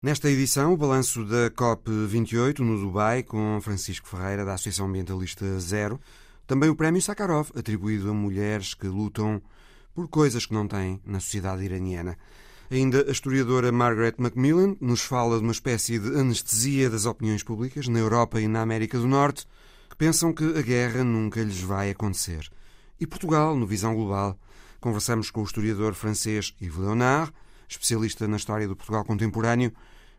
[0.00, 6.00] Nesta edição, o balanço da COP28 no Dubai, com Francisco Ferreira, da Associação Ambientalista Zero.
[6.46, 9.42] Também o Prémio Sakharov, atribuído a mulheres que lutam
[9.92, 12.16] por coisas que não têm na sociedade iraniana.
[12.70, 17.88] Ainda a historiadora Margaret Macmillan nos fala de uma espécie de anestesia das opiniões públicas
[17.88, 19.48] na Europa e na América do Norte,
[19.90, 22.48] que pensam que a guerra nunca lhes vai acontecer.
[23.00, 24.38] E Portugal, no Visão Global.
[24.80, 27.32] Conversamos com o historiador francês Yves Leonard,
[27.68, 29.72] especialista na história do Portugal contemporâneo,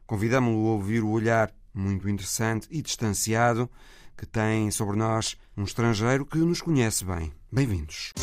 [0.06, 3.70] convidamos-lo a ouvir o olhar muito interessante e distanciado
[4.18, 7.32] que tem sobre nós um estrangeiro que nos conhece bem.
[7.52, 8.14] Bem-vindos.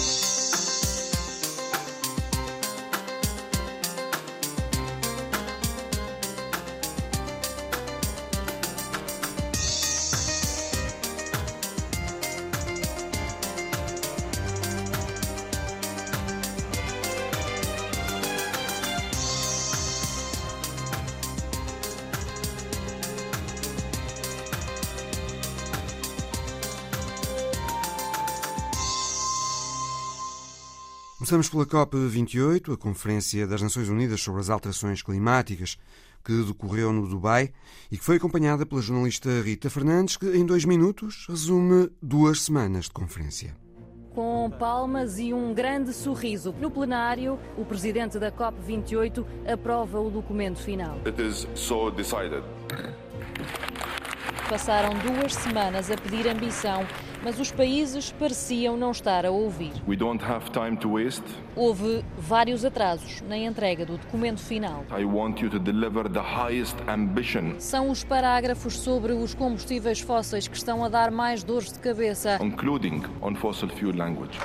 [31.27, 35.77] Começamos pela COP28, a Conferência das Nações Unidas sobre as Alterações Climáticas,
[36.25, 37.53] que decorreu no Dubai
[37.91, 42.85] e que foi acompanhada pela jornalista Rita Fernandes, que em dois minutos resume duas semanas
[42.85, 43.57] de conferência.
[44.15, 46.55] Com palmas e um grande sorriso.
[46.61, 51.01] No plenário, o presidente da COP28 aprova o documento final.
[51.05, 52.45] It is so decided.
[54.49, 56.87] Passaram duas semanas a pedir ambição
[57.27, 59.73] mas os países pareciam não estar a ouvir.
[59.89, 61.25] We don't have time to waste.
[61.57, 64.85] Houve vários atrasos na entrega do documento final.
[64.97, 67.57] I want you to deliver the highest ambition.
[67.59, 72.39] São os parágrafos sobre os combustíveis fósseis que estão a dar mais dores de cabeça.
[72.41, 74.39] Including on fossil fuel language.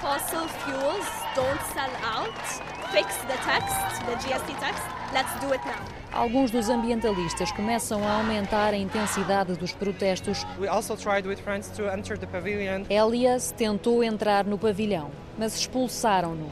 [0.00, 2.79] Fossil fuels don't sell out.
[2.92, 4.82] Fix the text, the GST text.
[5.12, 5.78] Let's do it now.
[6.12, 10.44] Alguns dos ambientalistas começam a aumentar a intensidade dos protestos.
[12.88, 16.50] Elias tentou entrar no pavilhão, mas expulsaram-no.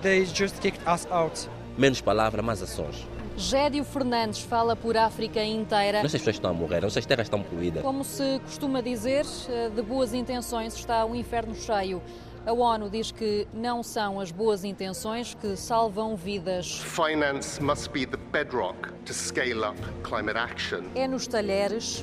[1.76, 3.04] Menos palavras, mais ações.
[3.36, 6.02] Gédio Fernandes fala por África inteira.
[6.02, 7.82] Nossas pessoas estão a morrer, nossas terras estão poluídas.
[7.82, 12.02] Como se costuma dizer, eh, de boas intenções está o inferno cheio.
[12.48, 16.78] A ONU diz que não são as boas intenções que salvam vidas.
[16.78, 20.84] Finance must be the bedrock to scale up climate action.
[20.94, 22.02] É nos talheres,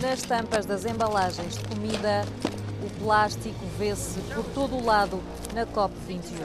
[0.00, 2.24] nas tampas das embalagens de comida,
[2.80, 5.20] o plástico vê-se por todo o lado
[5.52, 6.36] na COP28.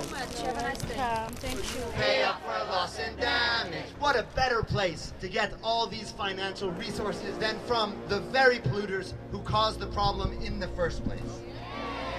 [3.99, 9.13] What a better place to get all these financial resources than from the very polluters
[9.31, 11.50] who caused the problem in the first place.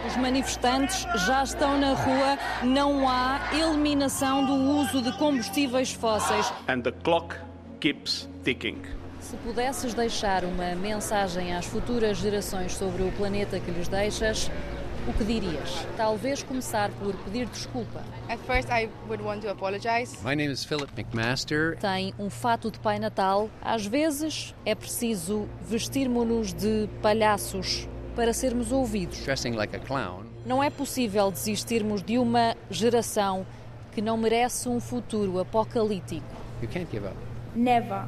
[0.06, 6.52] Os manifestantes já estão na rua, não há eliminação do uso de combustíveis fósseis.
[6.68, 7.36] And the clock
[7.80, 8.82] keeps ticking.
[9.20, 14.50] Se pudesses deixar uma mensagem às futuras gerações sobre o planeta que lhes deixas,
[15.06, 15.86] o que dirias?
[15.96, 18.02] Talvez começar por pedir desculpa.
[18.28, 20.16] At first I would want to apologize.
[20.24, 21.76] My name is Philip McMaster.
[21.78, 23.48] Tem um fato de Pai Natal.
[23.60, 29.18] Às vezes é preciso vestirmos-nos de palhaços para sermos ouvidos.
[30.44, 33.46] Não é possível desistirmos de uma geração
[33.92, 36.26] que não merece um futuro apocalíptico.
[37.54, 38.04] Never.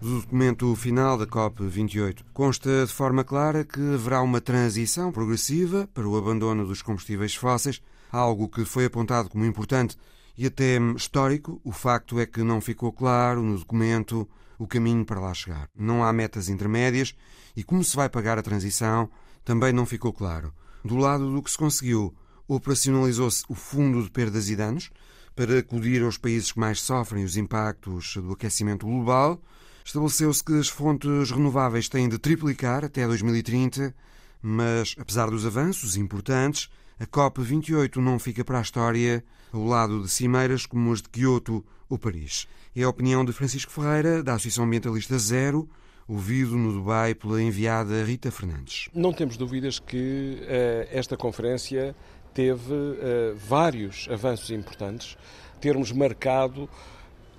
[0.00, 6.08] Do documento final da COP28 consta de forma clara que haverá uma transição progressiva para
[6.08, 9.96] o abandono dos combustíveis fósseis, algo que foi apontado como importante
[10.38, 11.60] e até histórico.
[11.62, 14.26] O facto é que não ficou claro no documento
[14.60, 15.70] o caminho para lá chegar.
[15.74, 17.14] Não há metas intermédias
[17.56, 19.08] e como se vai pagar a transição
[19.42, 20.52] também não ficou claro.
[20.84, 22.14] Do lado do que se conseguiu,
[22.46, 24.90] operacionalizou-se o Fundo de Perdas e Danos
[25.34, 29.40] para acudir aos países que mais sofrem os impactos do aquecimento global.
[29.82, 33.94] Estabeleceu-se que as fontes renováveis têm de triplicar até 2030,
[34.42, 36.68] mas, apesar dos avanços importantes,
[36.98, 41.64] a COP28 não fica para a história ao lado de cimeiras como as de Kyoto
[41.88, 42.46] ou Paris.
[42.74, 45.68] É a opinião de Francisco Ferreira, da Associação Ambientalista Zero,
[46.06, 48.88] ouvido no Dubai pela enviada Rita Fernandes.
[48.94, 51.96] Não temos dúvidas que uh, esta conferência
[52.32, 55.18] teve uh, vários avanços importantes,
[55.60, 56.70] termos marcado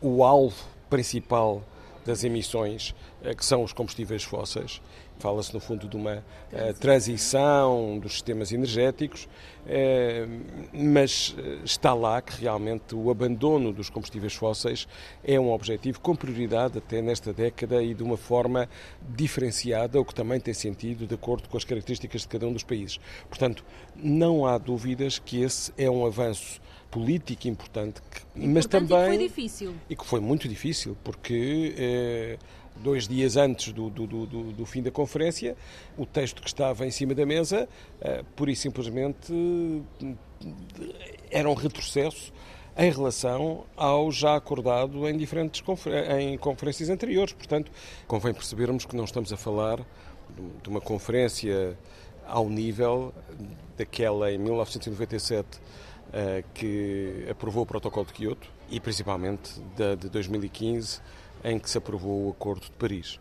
[0.02, 1.66] o alvo principal
[2.06, 4.82] das emissões, uh, que são os combustíveis fósseis,
[5.22, 12.20] Fala-se, no fundo, de uma uh, transição dos sistemas energéticos, uh, mas eh, está lá
[12.24, 14.88] que realmente o abandono dos combustíveis fósseis
[15.24, 18.68] é um objetivo com prioridade até nesta década e de uma forma
[19.16, 22.64] diferenciada, o que também tem sentido de acordo com as características de cada um dos
[22.64, 23.00] países.
[23.30, 23.64] Portanto,
[23.96, 26.60] não há dúvidas que esse é um avanço
[26.90, 31.74] político importante, que, mas também e que foi difícil e que foi muito difícil porque
[31.78, 32.38] eh,
[32.76, 35.56] dois dias antes do, do, do, do, fim da conferência,
[35.98, 37.68] o texto que estava em cima da mesa,
[38.02, 39.34] eh, pura e simplesmente
[41.30, 42.34] era um retrocesso
[42.78, 47.34] em relação ao já acordado em diferentes confer em conferências anteriores.
[47.34, 47.72] Portanto,
[48.08, 49.86] convém percebermos que não estamos a falar
[50.64, 51.78] de uma conferência
[52.26, 53.14] ao nível
[53.78, 55.60] daquela em 1997
[56.14, 61.02] eh, que aprovou o Protocolo de Kyoto e principalmente da de 2015
[61.44, 63.20] em que se aprovou o Acordo de Paris.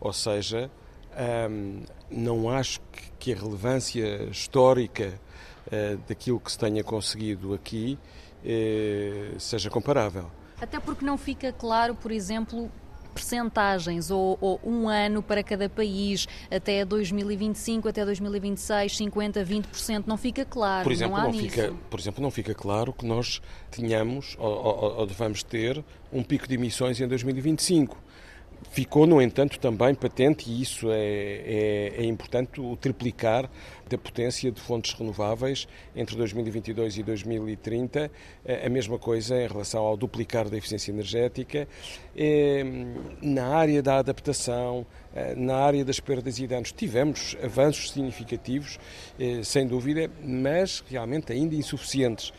[0.00, 0.70] Ou seja,
[1.16, 2.80] ehm, não acho
[3.18, 5.20] que a relevância histórica
[5.70, 7.98] eh, daquilo que se tenha conseguido aqui
[8.44, 10.30] eh, seja comparável.
[10.60, 12.70] Até porque não fica claro, por exemplo,
[13.18, 20.16] percentagens ou, ou, um ano para cada país até 2025, até 2026, 50, 20%, não
[20.16, 20.84] fica claro.
[20.84, 24.98] Por exemplo, não, não fica, por exemplo, não fica claro que nós tenhamos ou, ou,
[24.98, 28.07] ou devamos ter um pico de emissões em 2025.
[28.70, 33.48] Ficou, no entanto, também patente, e isso é, é, é, importante, o triplicar
[33.88, 35.66] da potência de fontes renováveis
[35.96, 38.10] entre 2022 e 2030.
[38.44, 41.66] Eh, a mesma coisa em relação ao duplicar da eficiência energética.
[43.22, 44.84] Na área da adaptação,
[45.36, 48.78] na área das perdas e danos, tivemos avanços significativos,
[49.42, 52.32] sem dúvida, mas realmente ainda insuficientes.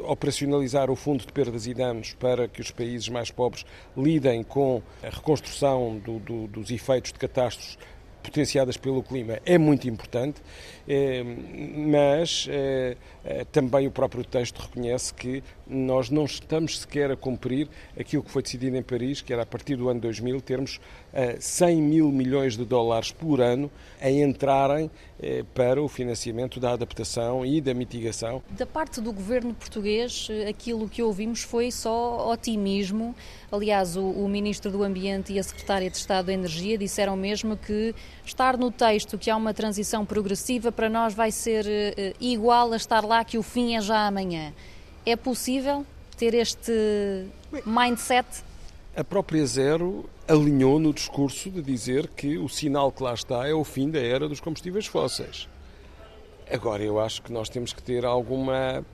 [0.00, 3.64] Operacionalizar o Fundo de Perdas e Danos para que os países mais pobres
[3.96, 7.78] lidem com a reconstrução do, do, dos efeitos de catástrofes
[8.26, 15.12] potenciadas pelo clima é muito importante, eh, mas eh, eh, também o próprio texto reconhece
[15.12, 17.68] que nós não estamos sequer a cumprir
[17.98, 20.80] aquilo que foi decidido em Paris, que era a partir do ano 2000 termos
[21.40, 24.90] 100 mil milhões de dólares por ano a entrarem
[25.54, 28.42] para o financiamento da adaptação e da mitigação.
[28.50, 33.14] Da parte do governo português, aquilo que ouvimos foi só otimismo.
[33.50, 37.94] Aliás, o ministro do Ambiente e a secretária de Estado da Energia disseram mesmo que
[38.24, 43.04] estar no texto que há uma transição progressiva para nós vai ser igual a estar
[43.04, 44.52] lá lá que o fim é já amanhã.
[45.04, 45.86] É possível
[46.16, 47.26] ter este
[47.64, 48.26] mindset?
[48.94, 53.54] A própria Zero alinhou no discurso de dizer que o sinal que lá está é
[53.54, 55.48] o fim da era dos combustíveis fósseis.
[56.50, 58.84] Agora, eu acho que nós temos que ter alguma,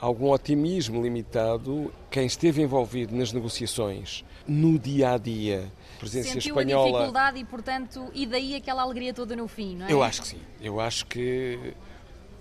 [0.00, 1.92] algum otimismo limitado.
[2.10, 6.86] Quem esteve envolvido nas negociações no dia a dia, presença Sentiu espanhola.
[6.86, 9.92] a dificuldade e, portanto, e daí aquela alegria toda no fim, não é?
[9.92, 10.40] Eu acho que sim.
[10.60, 11.74] Eu acho que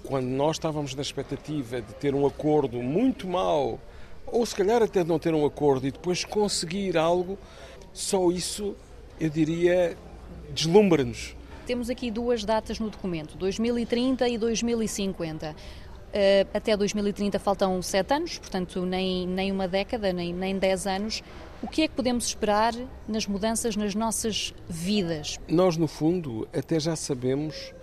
[0.04, 3.80] quando nós estávamos na expectativa de ter um acordo muito mau,
[4.28, 7.38] ou se calhar até de não ter um acordo e depois conseguir algo,
[7.92, 8.76] só isso,
[9.20, 9.98] eu diria,
[10.54, 11.36] deslumbra-nos.
[11.66, 15.56] Temos aqui duas datas no documento, 2030 e 2050.
[16.16, 21.22] Uh, até 2030 faltam sete anos, portanto, nem, nem uma década, nem, nem dez anos.
[21.62, 22.74] O que é que podemos esperar
[23.06, 25.38] nas mudanças nas nossas vidas?
[25.46, 27.74] Nós, no fundo, até já sabemos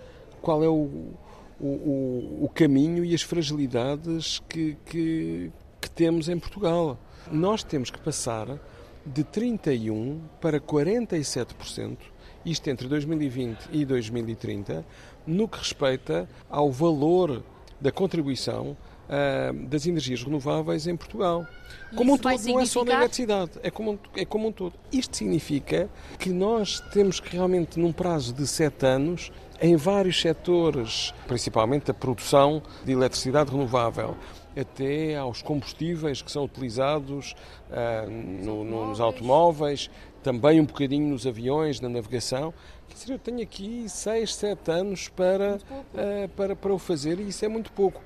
[0.41, 1.13] qual é o,
[1.59, 6.97] o, o, o caminho e as fragilidades que, que, que temos em Portugal.
[7.31, 8.59] Nós temos que passar
[9.05, 11.97] de 31% para 47%,
[12.43, 14.83] isto entre 2020 e 2030,
[15.27, 17.43] no que respeita ao valor
[17.83, 18.77] da contribuição
[19.09, 21.45] uh, das energias renováveis em Portugal.
[21.95, 22.53] como um todo, significar...
[22.55, 24.73] não é só na eletricidade, é como, é como um todo.
[24.91, 31.13] Isto significa que nós temos que realmente, num prazo de sete anos, em vários setores,
[31.27, 34.15] principalmente a produção de eletricidade renovável,
[34.57, 37.35] até aos combustíveis que são utilizados
[37.69, 39.89] uh, no, no, nos automóveis,
[40.23, 42.53] também um bocadinho nos aviões, na navegação.
[42.87, 47.27] Quer dizer, eu tenho aqui 6, 7 anos para, uh, para, para o fazer e
[47.27, 48.01] isso é muito pouco.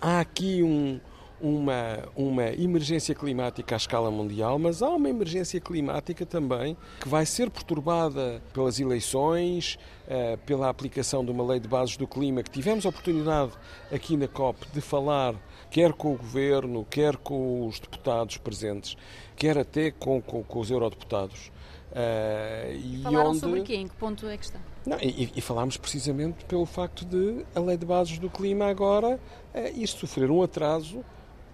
[0.00, 1.00] Há aqui um,
[1.40, 7.26] uma, uma emergência climática à escala mundial, mas há uma emergência climática também que vai
[7.26, 9.78] ser perturbada pelas eleições,
[10.08, 13.52] eh, pela aplicação de uma lei de bases do clima que tivemos a oportunidade
[13.92, 15.34] aqui na COP de falar,
[15.70, 18.96] quer com o governo, quer com os deputados presentes,
[19.36, 21.52] quer até com, com, com os eurodeputados.
[21.92, 23.38] Uh, Falaram onde...
[23.38, 23.74] sobre quê?
[23.76, 24.58] Em que ponto é que está?
[24.84, 29.18] Não, e, e, falámos precisamente pelo facto de a lei de bases do clima agora
[29.54, 31.04] uh, sofrer um atraso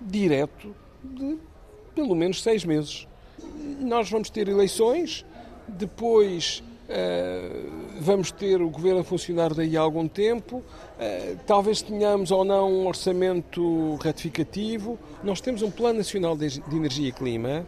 [0.00, 1.38] direto de
[1.94, 3.06] pelo menos seis meses.
[3.80, 5.24] Nós vamos ter eleições,
[5.68, 12.30] depois uh, vamos ter o governo a funcionar daí a algum tempo, uh, talvez tenhamos
[12.30, 14.98] ou não um orçamento ratificativo.
[15.22, 17.64] Nós temos um Plano Nacional de Energia e Clima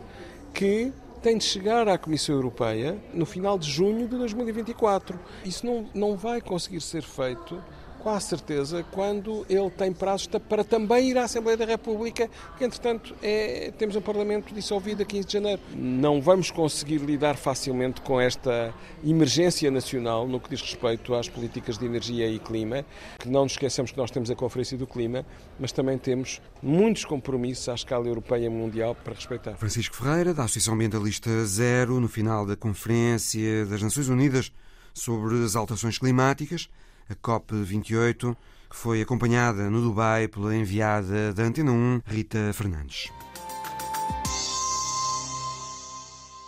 [0.53, 5.19] que tem de chegar à Comissão Europeia no final de junho de 2024.
[5.45, 7.63] Isso não, não vai conseguir ser feito
[8.03, 12.29] quase certeza, quando ele tem prazos para também ir à Assembleia da República,
[12.59, 15.63] que entretanto é, temos um Parlamento dissolvido a 15 de janeiro.
[15.73, 21.79] Não vamos conseguir lidar facilmente com esta emergência nacional no que diz respeito às políticas
[21.79, 22.85] de energia e clima,
[23.21, 25.25] que não nos esqueçamos que nós temos a Conferência do Clima,
[25.61, 29.55] mas também temos muitos compromissos à escala europeia e mundial para respeitar.
[29.55, 34.51] Francisco Ferreira, da Associação Ambientalista Zero, no final da Conferência das Nações Unidas
[34.93, 36.69] sobre as alterações climáticas,
[37.09, 38.37] a COP28,
[38.71, 43.11] que foi acompanhada no Dubai pela enviada da Antena 1, Rita Fernandes.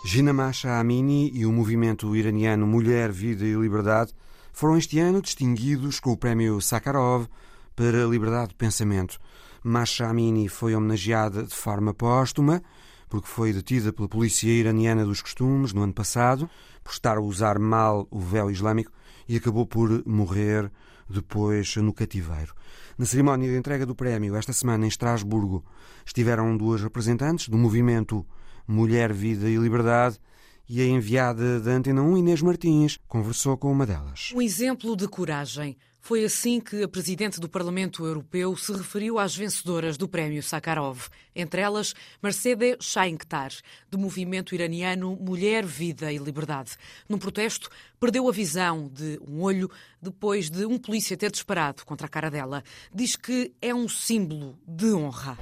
[0.05, 4.13] Gina Masha Amini e o movimento iraniano Mulher, Vida e Liberdade
[4.53, 7.27] foram este ano distinguidos com o prémio Sakharov
[7.75, 9.19] para liberdade de pensamento.
[9.63, 12.61] Masha Amini foi homenageada de forma póstuma
[13.09, 16.49] porque foi detida pela polícia iraniana dos costumes no ano passado
[16.83, 18.91] por estar a usar mal o véu islâmico
[19.27, 20.71] e acabou por morrer
[21.09, 22.53] depois no cativeiro.
[22.97, 25.63] Na cerimónia de entrega do prémio, esta semana em Estrasburgo,
[26.05, 28.25] estiveram duas representantes do movimento
[28.67, 30.19] Mulher, Vida e Liberdade
[30.67, 34.31] e a enviada da Antena 1, Inês Martins, conversou com uma delas.
[34.33, 35.77] Um exemplo de coragem.
[36.05, 41.07] Foi assim que a Presidente do Parlamento Europeu se referiu às vencedoras do Prémio Sakharov,
[41.35, 43.51] entre elas Mercedes Shainkhtar,
[43.89, 46.73] do movimento iraniano Mulher, Vida e Liberdade.
[47.09, 49.67] Num protesto, perdeu a visão de um olho
[49.99, 52.63] depois de um polícia ter disparado contra a cara dela.
[52.93, 55.39] Diz que é um símbolo de honra.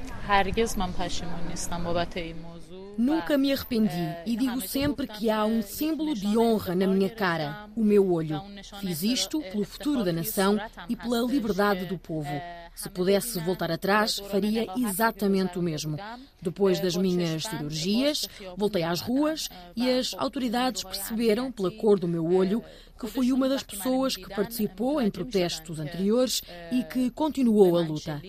[2.98, 7.70] Nunca me arrependi e digo sempre que há um símbolo de honra na minha cara,
[7.76, 8.42] o meu olho.
[8.80, 12.30] Fiz isto pelo futuro da nação e pela liberdade do povo.
[12.76, 15.98] Se pudesse voltar atrás, faria exatamente o mesmo.
[16.42, 22.26] Depois das minhas cirurgias, voltei às ruas e as autoridades perceberam, pela cor do meu
[22.26, 22.64] olho,
[23.00, 28.22] que fui uma das pessoas que participou em protestos anteriores e que continuou a luta.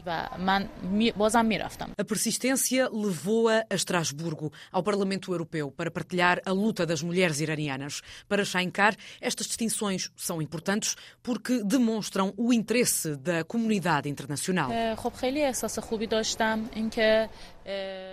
[1.96, 8.02] A persistência levou-a a Estrasburgo, ao Parlamento Europeu, para partilhar a luta das mulheres iranianas.
[8.28, 14.70] Para Shankar, estas distinções são importantes porque demonstram o interesse da comunidade internacional.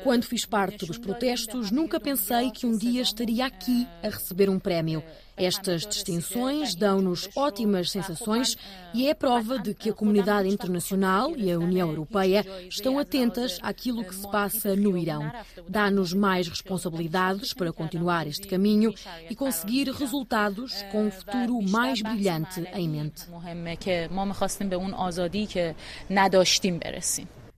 [0.04, 4.58] Quando fiz parte dos protestos, nunca pensei que um dia estaria aqui a receber um
[4.58, 5.04] prémio.
[5.38, 8.56] Estas distinções dão-nos ótimas sensações
[8.94, 14.04] e é prova de que a comunidade internacional e a União Europeia estão atentas àquilo
[14.04, 15.32] que se passa no Irão.
[15.68, 18.94] Dá-nos mais responsabilidades para continuar este caminho
[19.30, 23.26] e conseguir resultados com um futuro mais brilhante em mente.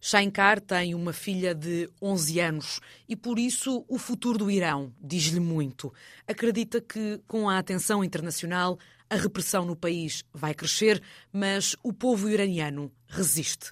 [0.06, 5.40] Shankar tem uma filha de 11 anos e, por isso, o futuro do Irão diz-lhe
[5.40, 5.94] muito.
[6.28, 8.78] Acredita que, com a atenção internacional,
[9.10, 13.72] a repressão no país vai crescer, mas o povo iraniano resiste.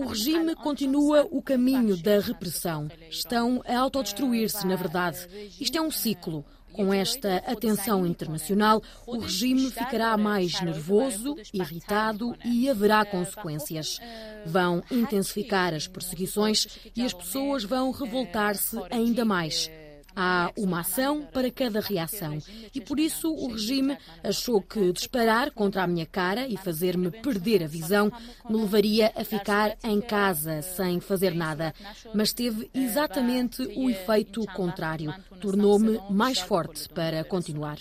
[0.00, 2.88] O regime continua o caminho da repressão.
[3.08, 5.28] Estão a autodestruir-se, na verdade.
[5.60, 6.44] Isto é um ciclo.
[6.72, 13.98] Com esta atenção internacional, o regime ficará mais nervoso, irritado e haverá consequências.
[14.46, 19.70] Vão intensificar as perseguições e as pessoas vão revoltar-se ainda mais.
[20.14, 22.38] Há uma ação para cada reação
[22.74, 27.62] e por isso o regime achou que disparar contra a minha cara e fazer-me perder
[27.62, 28.12] a visão
[28.48, 31.74] me levaria a ficar em casa sem fazer nada.
[32.14, 35.14] Mas teve exatamente o efeito contrário.
[35.40, 37.78] Tornou-me mais forte para continuar.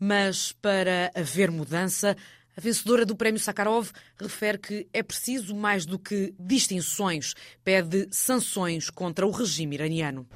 [0.00, 2.16] Mas para haver mudança,
[2.58, 8.90] a vencedora do Prémio Sakharov refere que é preciso mais do que distinções, pede sanções
[8.90, 10.26] contra o regime iraniano.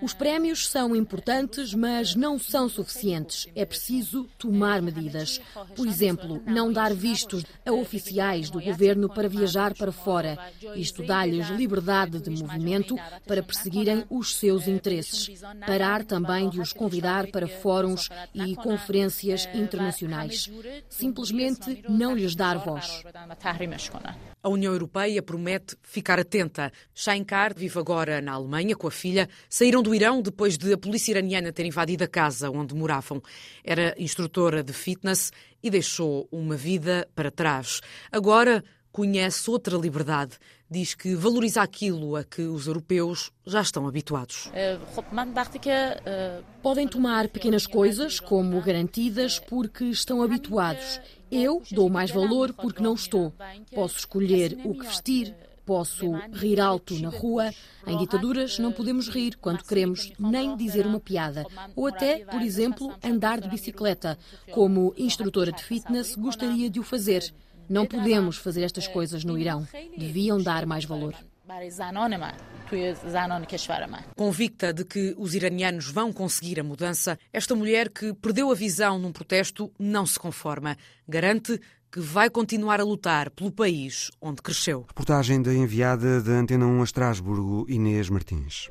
[0.00, 3.48] Os prémios são importantes, mas não são suficientes.
[3.56, 5.40] É preciso tomar medidas.
[5.74, 10.38] Por exemplo, não dar vistos a oficiais do governo para viajar para fora.
[10.76, 12.94] Isto dá-lhes liberdade de movimento
[13.26, 15.42] para perseguirem os seus interesses.
[15.66, 20.48] Parar também de os convidar para fóruns e conferências internacionais
[20.92, 23.02] simplesmente não lhes dar voz.
[24.42, 26.70] A União Europeia promete ficar atenta.
[26.94, 29.28] Shankar vive agora na Alemanha com a filha.
[29.48, 33.22] Saíram do Irão depois de a polícia iraniana ter invadido a casa onde moravam.
[33.64, 35.32] Era instrutora de fitness
[35.62, 37.80] e deixou uma vida para trás.
[38.10, 40.38] Agora conhece outra liberdade.
[40.72, 44.50] Diz que valoriza aquilo a que os europeus já estão habituados.
[46.62, 50.98] Podem tomar pequenas coisas como garantidas porque estão habituados.
[51.30, 53.34] Eu dou mais valor porque não estou.
[53.74, 57.52] Posso escolher o que vestir, Posso rir alto na rua.
[57.86, 61.46] Em ditaduras não podemos rir quando queremos, nem dizer uma piada.
[61.76, 64.18] Ou até, por exemplo, andar de bicicleta.
[64.50, 67.32] Como instrutora de fitness, gostaria de o fazer.
[67.68, 69.66] Não podemos fazer estas coisas no Irão.
[69.96, 71.14] Deviam dar mais valor.
[74.16, 78.98] Convicta de que os iranianos vão conseguir a mudança, esta mulher que perdeu a visão
[78.98, 80.76] num protesto não se conforma.
[81.06, 84.86] Garante que vai continuar a lutar pelo país onde cresceu.
[84.88, 88.70] Reportagem da enviada da Antena 1 a Estrasburgo, Inês Martins.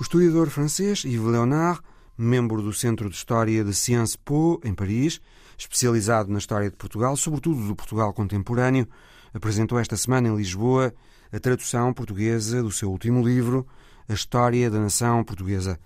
[0.00, 1.80] O historiador francês Yves Léonard,
[2.16, 5.20] membro do Centro de História de Sciences Po, em Paris,
[5.56, 8.88] especializado na história de Portugal, sobretudo do Portugal contemporâneo,
[9.32, 10.92] apresentou esta semana em Lisboa
[11.32, 13.66] a tradução portuguesa do seu último livro,
[14.08, 15.78] A História da Nação Portuguesa.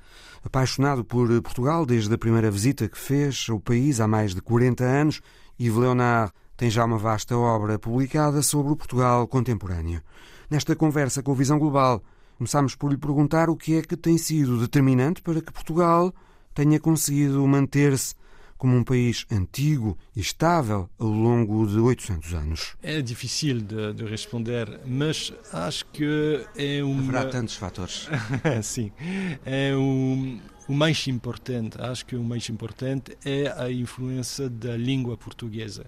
[0.45, 4.85] Apaixonado por Portugal desde a primeira visita que fez ao país há mais de 40
[4.85, 5.21] anos,
[5.59, 10.03] Yves Leonard tem já uma vasta obra publicada sobre o Portugal contemporâneo.
[10.51, 12.03] Nesta conversa com a Visão Global,
[12.37, 16.13] começamos por lhe perguntar o que é que tem sido determinante para que Portugal
[16.55, 18.15] tenha conseguido manter-se
[18.61, 22.77] como um país antigo e estável ao longo de 800 anos?
[22.83, 26.99] É difícil de, de responder, mas acho que é um.
[26.99, 28.07] Haverá tantos fatores.
[28.63, 28.93] Sim.
[29.47, 30.39] É um,
[30.69, 35.87] o mais importante, acho que o mais importante é a influência da língua portuguesa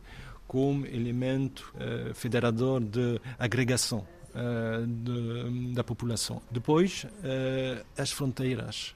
[0.49, 6.41] como elemento uh, federador de agregação uh, de, da população.
[6.51, 8.95] Depois, uh, as fronteiras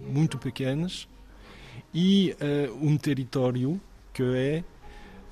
[0.00, 1.06] muito pequenas
[1.94, 3.80] e uh, um território
[4.12, 4.64] que é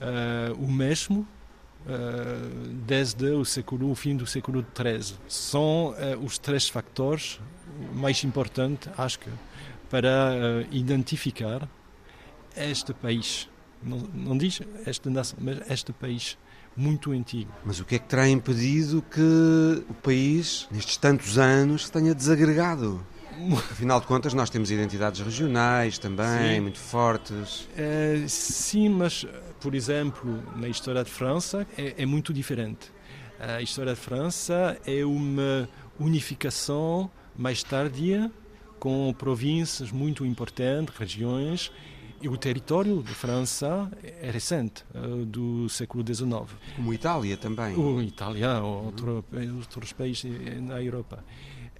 [0.00, 1.26] uh, o mesmo
[1.86, 5.18] uh, desde o século o fim do século XIII.
[5.28, 7.40] São os três fatores
[7.94, 9.30] mais importantes, acho que,
[9.88, 11.68] para identificar
[12.56, 13.48] este país.
[13.82, 16.36] Não, não diz esta nação, mas este país
[16.76, 17.50] muito antigo.
[17.64, 23.04] Mas o que é que terá impedido que o país, nestes tantos anos, tenha desagregado?
[23.70, 26.60] Afinal de contas, nós temos identidades regionais também, sim.
[26.60, 27.68] muito fortes.
[27.76, 29.26] É, sim, mas,
[29.60, 32.92] por exemplo, na história de França é, é, muito diferente.
[33.38, 38.30] A história de França é uma unificação mais tardia,
[38.78, 41.72] com províncias muito importantes, regiões,
[42.22, 46.54] e o território de França é recente, eh, do século XIX.
[46.76, 47.74] Como Itália também.
[47.74, 49.24] O Itália, ou outro,
[49.56, 51.24] outros países na Europa.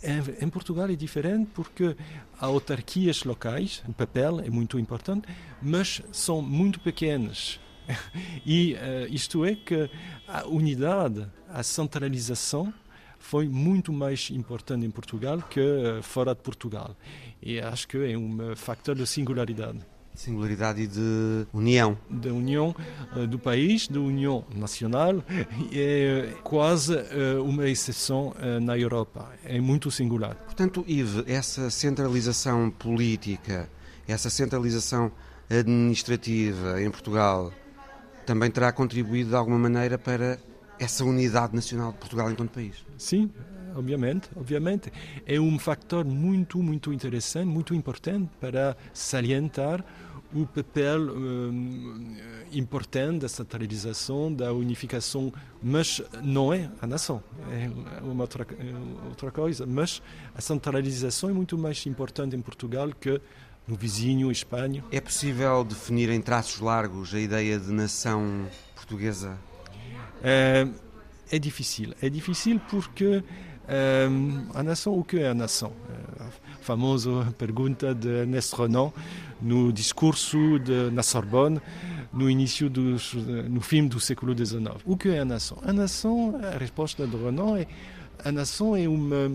[0.02, 1.94] Em, Portugal é diferente porque
[2.38, 5.28] há autarquias locais, o papel é muito importante,
[5.60, 7.60] mas são muito pequenas.
[8.46, 9.90] E uh, isto é que
[10.26, 12.72] a unidade, a centralização
[13.18, 16.96] foi muito mais importante em Portugal que uh, fora de Portugal.
[17.42, 19.80] E acho que é um fator de singularidade.
[20.14, 21.96] Singularidade e de união.
[22.11, 22.75] De união
[23.16, 25.23] uh, do país, de união nacional,
[25.73, 29.31] é quase uh, uma exceção uh, na Europa.
[29.44, 30.35] É muito singular.
[30.35, 33.70] Portanto, Yves, essa centralização política,
[34.07, 35.11] essa centralização
[35.49, 37.53] administrativa em Portugal
[38.27, 40.38] também terá contribuído de alguma maneira para
[40.79, 42.85] essa unidade nacional de Portugal enquanto país?
[42.96, 43.31] Sim,
[43.76, 44.92] obviamente, obviamente.
[45.26, 49.85] É um fator muito, muito interessante, muito importante para salientar
[50.33, 52.16] o papel um,
[52.52, 57.68] importante da centralização, da unificação, mas não é a nação, é
[58.02, 58.46] uma outra,
[59.09, 59.66] outra coisa.
[59.66, 60.00] Mas
[60.35, 63.20] a centralização é muito mais importante em Portugal que
[63.66, 64.85] no vizinho Espanha.
[64.90, 69.38] É possível definir em traços largos a ideia de nação portuguesa?
[70.22, 70.66] É,
[71.30, 71.94] é difícil.
[72.02, 73.22] É difícil porque
[73.70, 75.72] um, a nação, o que é a nação?
[76.18, 76.26] A
[76.61, 78.92] famosa pergunta de Ernest Renan
[79.40, 81.61] no discurso de, na Sorbonne
[82.12, 82.96] no início do
[83.48, 84.76] no fim do século XIX.
[84.85, 85.59] O que é a nação?
[85.62, 87.66] A nação, a resposta de Renan é
[88.24, 89.30] a nação é uma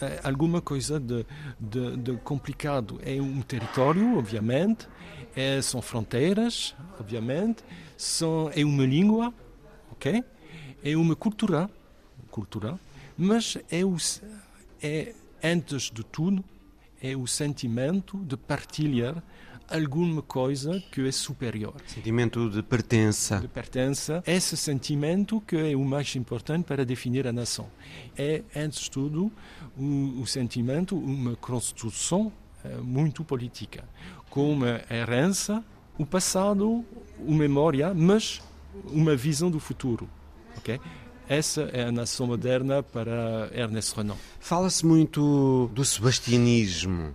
[0.00, 1.24] é alguma coisa de,
[1.58, 3.00] de, de, complicado.
[3.02, 4.86] É um território, obviamente,
[5.34, 7.64] é, são fronteiras, obviamente,
[7.96, 9.32] são, é uma língua,
[9.90, 10.22] ok?
[10.84, 11.70] É uma cultura,
[12.30, 12.78] cultura
[13.20, 13.96] mas é, o,
[14.82, 16.42] é antes de tudo
[17.02, 19.22] é o sentimento de partilhar
[19.68, 21.74] alguma coisa que é superior.
[21.86, 23.38] Sentimento de pertença.
[23.38, 24.22] De pertença.
[24.26, 27.68] Esse sentimento que é o mais importante para definir a nação.
[28.16, 29.30] É, antes de tudo,
[29.76, 32.32] o, sentimento, uma construção
[32.64, 33.84] é, muito política,
[34.30, 35.62] com uma herança,
[35.98, 36.84] o passado,
[37.18, 38.42] uma memória, mas
[38.86, 40.08] uma visão do futuro.
[40.56, 40.80] Okay?
[41.30, 44.16] Essa é a nação moderna para Ernest Renan.
[44.40, 47.14] Fala-se muito do sebastianismo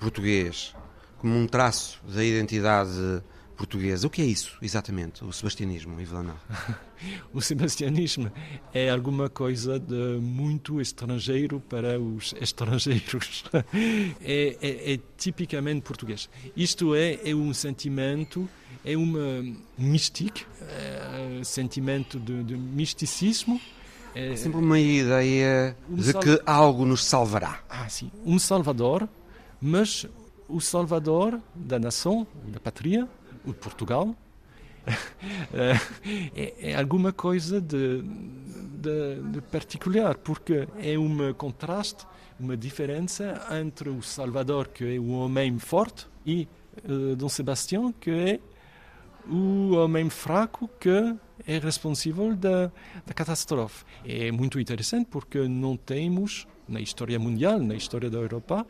[0.00, 0.74] português
[1.18, 3.22] como um traço da identidade
[3.56, 4.08] portuguesa.
[4.08, 6.34] O que é isso, exatamente, o sebastianismo, Ivanão?
[7.32, 8.28] o sebastianismo
[8.74, 13.44] é alguma coisa de muito estrangeiro para os estrangeiros.
[14.20, 16.28] é, é, é tipicamente português.
[16.56, 18.48] Isto é, é um sentimento,
[18.88, 19.44] é uma
[19.76, 23.60] mística, é, sentimento de, de misticismo.
[24.14, 27.60] É sempre uma ideia um de que algo nos salvará.
[27.68, 28.10] Ah, sim.
[28.24, 29.06] Um salvador,
[29.60, 30.06] mas
[30.48, 33.06] o salvador da nação, da pátria,
[33.44, 34.16] o de Portugal,
[36.34, 42.06] é, é, alguma coisa de, de, de, particular, porque é um contraste,
[42.40, 46.48] uma diferença entre o Salvador, que é o homem forte, e
[46.88, 48.40] uh, Dom Sebastião, que é
[49.28, 51.14] o homem fraco que
[51.46, 52.72] é responsável da,
[53.06, 53.84] da catástrofe.
[54.04, 58.66] É muito interessante porque não temos na história mundial, na história da Europa,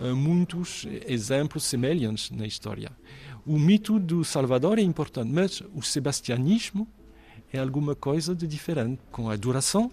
[0.00, 2.90] eh, muitos exemplos semelhantes na história.
[3.44, 6.88] O mito do Salvador é importante, mas o sebastianismo
[7.52, 9.90] é alguma coisa de diferente, com a duração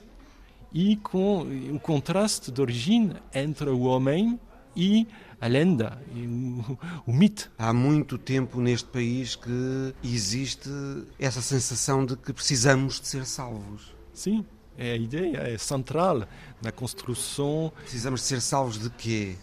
[0.74, 1.42] e com
[1.74, 4.40] o contraste de origem entre o homem
[4.76, 5.08] e
[5.42, 6.78] a lenda, o,
[7.12, 7.50] o mito.
[7.58, 10.70] Há muito tempo neste país que existe
[11.18, 13.94] essa sensação de que precisamos de ser salvos.
[14.14, 14.46] Sim,
[14.78, 16.28] é a ideia, é central
[16.62, 17.72] na construção.
[17.82, 19.36] Precisamos de ser salvos de quê?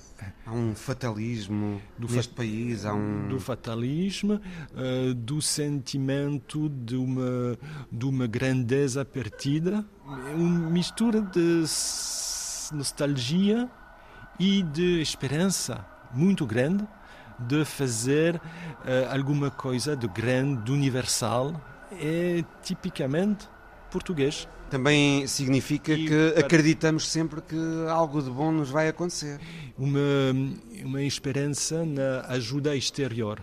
[0.46, 3.28] Há um fatalismo do neste fa país, há um...
[3.28, 7.58] Do fatalismo, uh, do sentimento de uma,
[7.92, 11.64] de uma grandeza perdida, uma mistura de
[12.72, 13.70] nostalgia
[14.38, 16.86] e de esperança muito grande
[17.38, 18.40] de fazer uh,
[19.12, 21.60] alguma coisa de grande, de universal,
[21.92, 23.48] é tipicamente
[23.90, 24.48] português.
[24.70, 26.46] Também significa e que para...
[26.46, 27.56] acreditamos sempre que
[27.88, 29.38] algo de bom nos vai acontecer.
[29.78, 30.00] Uma,
[30.82, 33.40] uma esperança na ajuda exterior.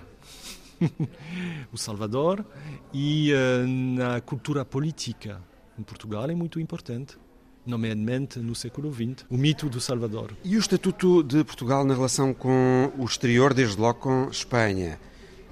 [1.72, 2.46] o Salvador
[2.94, 5.40] e uh, na cultura política
[5.78, 7.18] em Portugal é muito importante
[7.66, 10.32] nomeadamente no século XX, o mito do Salvador.
[10.44, 15.00] E o Estatuto de Portugal na relação com o exterior, desde logo com Espanha?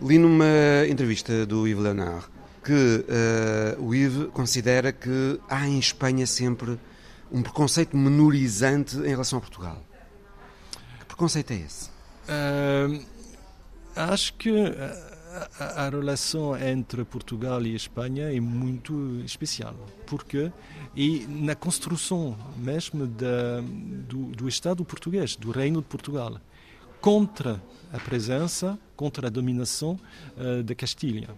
[0.02, 0.46] Li numa
[0.90, 2.26] entrevista do Yves Leonard
[2.64, 6.80] que uh, o Yves considera que há em Espanha sempre
[7.32, 9.84] um preconceito menorizante em relação a Portugal.
[11.00, 11.90] Que preconceito é esse?
[12.28, 13.04] Uh,
[13.96, 14.52] acho que
[15.60, 20.52] a, a, relação entre Portugal e Espanha é muito especial, porque
[20.96, 23.62] e na construção mesmo da,
[24.08, 26.38] do, do Estado português, do Reino de Portugal,
[27.00, 27.62] contra
[27.94, 30.00] a presença, contra a dominação
[30.38, 31.30] uh, da Castilha.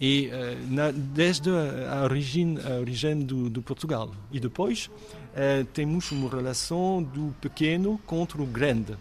[0.00, 4.12] E uh, na, desde a origem, a origem do, do Portugal.
[4.32, 8.96] E depois uh, temos uma relação do pequeno contra o grande.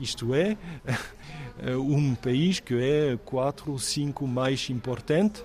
[0.00, 0.56] Isto é,
[1.76, 5.42] um país que é quatro ou cinco mais importante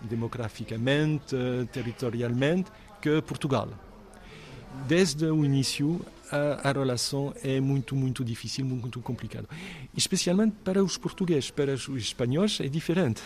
[0.00, 1.34] demograficamente,
[1.72, 3.68] territorialmente, que Portugal.
[4.86, 6.00] Desde o início,
[6.30, 9.48] a, a, relação é muito, muito difícil, muito complicada.
[9.96, 13.22] Especialmente para os portugueses, para os espanhóis é diferente.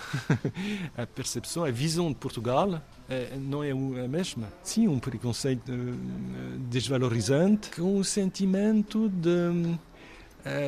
[0.96, 4.52] a percepção, a visão de Portugal é, não é a mesma.
[4.62, 9.78] Sim, um preconceito uh, desvalorizante, com um sentimento de uh,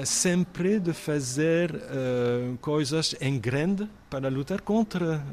[0.05, 1.73] sempre de fazer
[2.61, 5.25] coisas em grande para lutar contra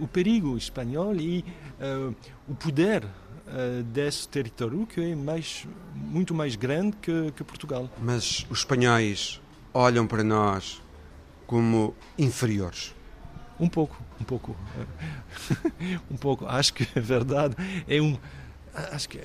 [0.00, 1.44] o perigo espanhol e
[2.48, 3.06] o poder
[3.92, 7.88] desse território que é mais, muito mais grande que, que Portugal.
[8.00, 9.40] Mas os espanhóis
[9.72, 10.82] olham para nós
[11.46, 12.94] como inferiores?
[13.58, 14.56] Um pouco, um pouco.
[16.10, 16.46] um pouco.
[16.46, 17.56] Acho que a verdade
[17.88, 18.18] é um.
[18.92, 19.18] Acho que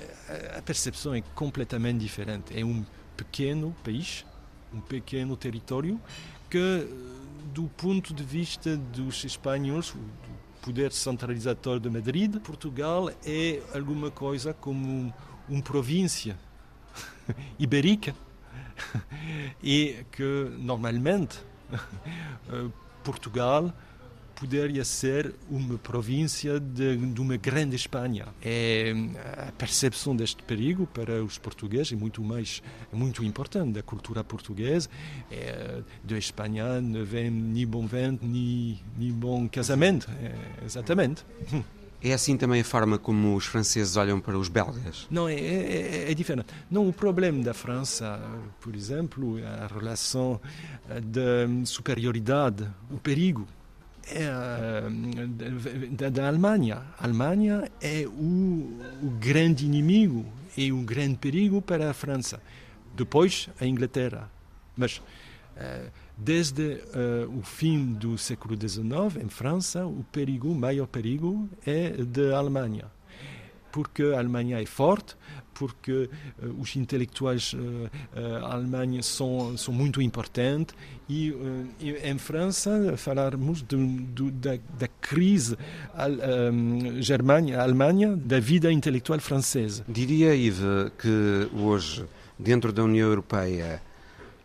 [0.57, 2.57] a percepção é completamente diferente.
[2.57, 2.85] É um
[3.17, 4.23] pequeno país
[4.73, 5.99] um pequeno território
[6.49, 6.87] que,
[7.53, 9.99] do ponto de vista dos espanhóis, do
[10.61, 15.13] poder centralizatório de Madrid, Portugal é alguma coisa como
[15.49, 16.37] uma província
[17.57, 18.15] ibérica
[19.63, 21.39] e que normalmente
[23.03, 23.73] Portugal
[24.41, 28.25] poderia ser uma província de, de, uma grande Espanha.
[28.41, 28.91] É,
[29.37, 34.23] a percepção deste perigo para os portugueses é muito mais é muito importante da cultura
[34.23, 34.89] portuguesa.
[35.29, 40.09] É, de Espanha não vem nem bom vento nem, nem bom casamento.
[40.19, 41.23] É, exatamente.
[42.03, 45.05] É assim também a forma como os franceses olham para os belgas?
[45.11, 46.47] Não, é, é, é, diferente.
[46.69, 48.19] Não, o problema da França,
[48.59, 50.41] por exemplo, a relação
[50.99, 53.60] de superioridade, o perigo é,
[55.91, 56.83] da, da, Alemanha.
[56.99, 62.41] A Alemanha é o, o grande inimigo e um grande perigo para a França.
[62.95, 64.29] Depois, a Inglaterra.
[64.75, 65.91] Mas, uh,
[66.23, 66.61] Desde
[66.93, 72.37] uh, o fim do século XIX, em França, o perigo, o maior perigo, é da
[72.37, 72.85] Alemanha.
[73.71, 75.15] Porque a Alemanha é forte,
[75.61, 76.09] porque
[76.41, 77.87] uh, os intelectuais uh,
[78.45, 80.75] alemães são, são muito importantes
[81.07, 81.35] e,
[82.03, 85.55] em França falarmos de, de, da, da, crise
[86.51, 89.85] um, germânia, Alemanha, da vida intelectual francesa.
[89.87, 90.63] Diria, Yves,
[90.97, 92.05] que hoje,
[92.39, 93.83] dentro da União Europeia,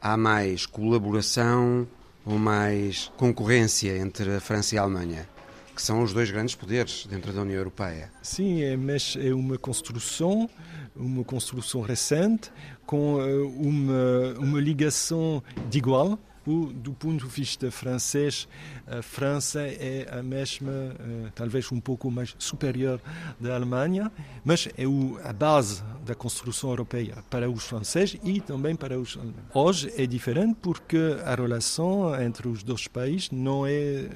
[0.02, 1.86] há mais colaboração
[2.26, 5.35] ou mais concorrência entre a França e a Alemanha?
[5.76, 8.10] Que são os dois grandes poderes dentro da União Europeia.
[8.22, 10.48] Sim, é, mas é uma construção,
[10.96, 12.50] uma construção recente,
[12.86, 18.48] com eh, uma, uma ligação de igual do ponto de vista francês,
[18.86, 23.00] a França é a mesma, eh, talvez um pouco mais superior
[23.40, 24.10] da Alemanha,
[24.44, 24.84] mas é
[25.28, 29.36] a base da construção europeia para os franceses e também para os alemães.
[29.52, 34.10] Hoje é diferente porque a relação entre os dois países não é eh,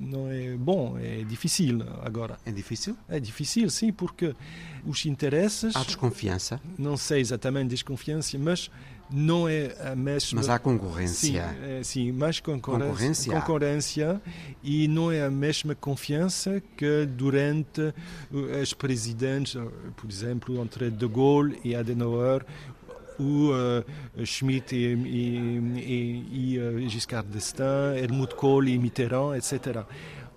[0.00, 2.38] não é bom, é difícil agora.
[2.44, 2.96] É difícil?
[3.08, 4.34] É difícil, sim, porque
[4.84, 5.74] os interesses.
[5.74, 6.60] Há desconfiança?
[6.78, 8.70] Não sei exatamente desconfiança, mas
[9.12, 10.40] não é a mesma.
[10.40, 11.14] Mas há concorrência.
[11.14, 13.40] Sim, é, sim mais concorrência, concorrência.
[13.40, 14.22] concorrência
[14.62, 17.94] e não é a mesma confiança que durante
[18.60, 19.56] as presidentes,
[19.96, 22.44] por exemplo, entre De Gaulle e Adenauer,
[23.18, 25.36] ou uh, Schmidt e, e,
[25.78, 29.84] e, e uh, Giscard d'Estaing, Helmut Kohl e Mitterrand, etc.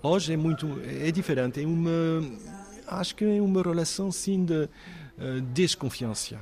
[0.04, 1.92] Hoje é muito é diferente, é uma
[2.88, 4.70] acho que é uma relação sim de uh,
[5.54, 6.40] desconfiança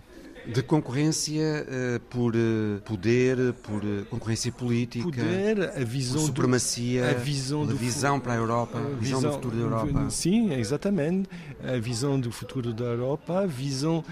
[0.48, 7.04] de concorrência uh, por uh, poder, por uh, concorrência política, poder, a visão por supremacia,
[7.04, 10.10] do, a visão, do, visão para a Europa, a visão, visão, do futuro da Europa.
[10.10, 11.30] Sim, exatamente.
[11.64, 14.04] A visão do futuro da Europa, a visão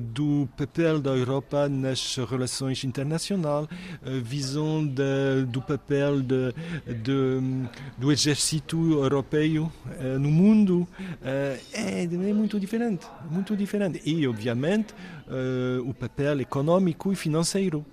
[0.00, 3.68] do papel da Europa nas relações internacionais,
[4.04, 6.52] a visão de, do papel de,
[6.86, 9.70] de, do exército europeu
[10.18, 10.86] no mundo.
[11.22, 14.00] É, é muito diferente, muito diferente.
[14.04, 14.94] E, obviamente,
[15.26, 17.84] uh, o papel econômico e financeiro.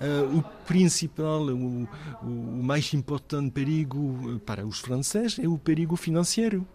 [0.00, 1.86] Uh, o principal, o,
[2.22, 6.66] o, mais importante perigo para os franceses é o perigo financeiro.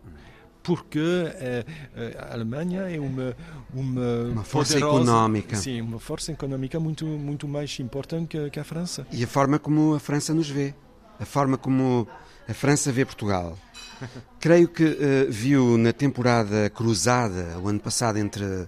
[0.62, 3.36] Porque uh, a Alemanha é uma
[3.74, 8.60] uma, uma força poderosa, económica sim uma força económica muito muito mais importante que, que,
[8.60, 9.06] a França.
[9.12, 10.74] E a forma como a França nos vê.
[11.20, 12.08] A forma como
[12.48, 13.58] a França vê Portugal.
[14.40, 14.98] Creio que uh,
[15.30, 18.68] viu na temporada cruzada o ano passado entre eh,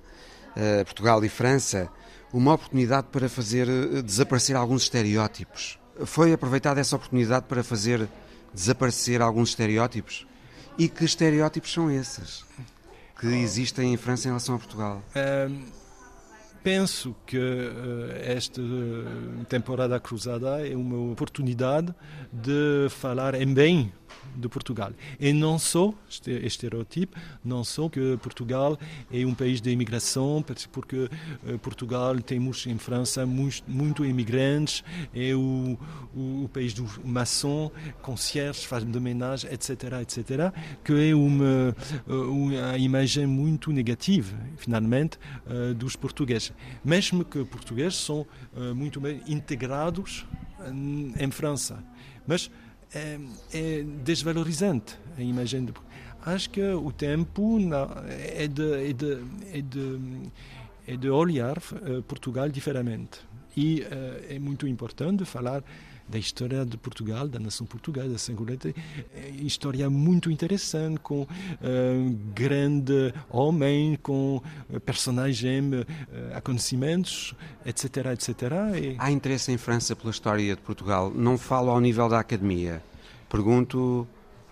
[0.84, 1.90] Portugal e França,
[2.34, 5.80] uma oportunidade para fazer eh, desaparecer alguns estereótipos.
[6.06, 8.08] Foi aproveitada essa oportunidade para fazer
[8.54, 10.28] desaparecer alguns estereótipos?
[10.78, 12.46] E que estereótipos são esses
[13.20, 15.02] que existem em França em relação a Portugal?
[16.64, 18.62] Penso que uh, esta
[19.48, 21.96] temporada cruzada é uma oportunidade
[22.32, 23.94] de falar em bem
[24.36, 24.92] de Portugal.
[25.20, 28.78] E não só este estereotipo, não só que Portugal
[29.12, 31.10] é um país de imigração, porque
[31.46, 35.78] eh, Portugal temos em França muito, muito imigrantes, é o,
[36.16, 39.70] o, o país do maçom, concierge, faz de homenagem, etc,
[40.02, 41.76] etc, que é uma,
[42.08, 45.18] eh, uma imagem muito negativa, finalmente,
[45.48, 46.54] eh, dos portugueses.
[46.84, 48.26] Mesmo que portugueses são
[48.76, 50.26] muito bem integrados
[51.20, 51.84] em França.
[52.26, 52.50] Mas
[52.94, 53.20] é,
[53.54, 55.74] é desvalorizante a imagem de
[56.26, 57.58] acho que o tempo
[58.10, 59.14] é, de, é, de,
[59.54, 60.00] é, de,
[60.86, 63.20] é de olhar uh, Portugal diferente
[63.56, 65.64] e uh, é muito importante falar
[66.08, 68.74] da história de Portugal, da nação portuguesa, da segurança,
[69.14, 71.28] é história muito interessante, com uh,
[72.34, 74.42] grande homem, com
[74.86, 75.86] personagem, uh,
[76.36, 78.30] acontecimentos, etc, etc.
[78.82, 78.96] E...
[78.98, 81.12] Há interesse em França pela história de Portugal?
[81.14, 82.82] Não falo ao nível da academia,
[83.30, 84.08] pergunto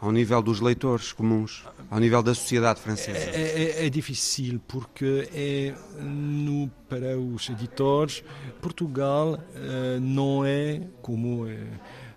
[0.06, 3.18] ao nível dos leitores comuns, ao nível da sociedade francesa?
[3.18, 8.24] É, é, é difícil porque é no, para os editores
[8.62, 11.58] Portugal uh, não é como é,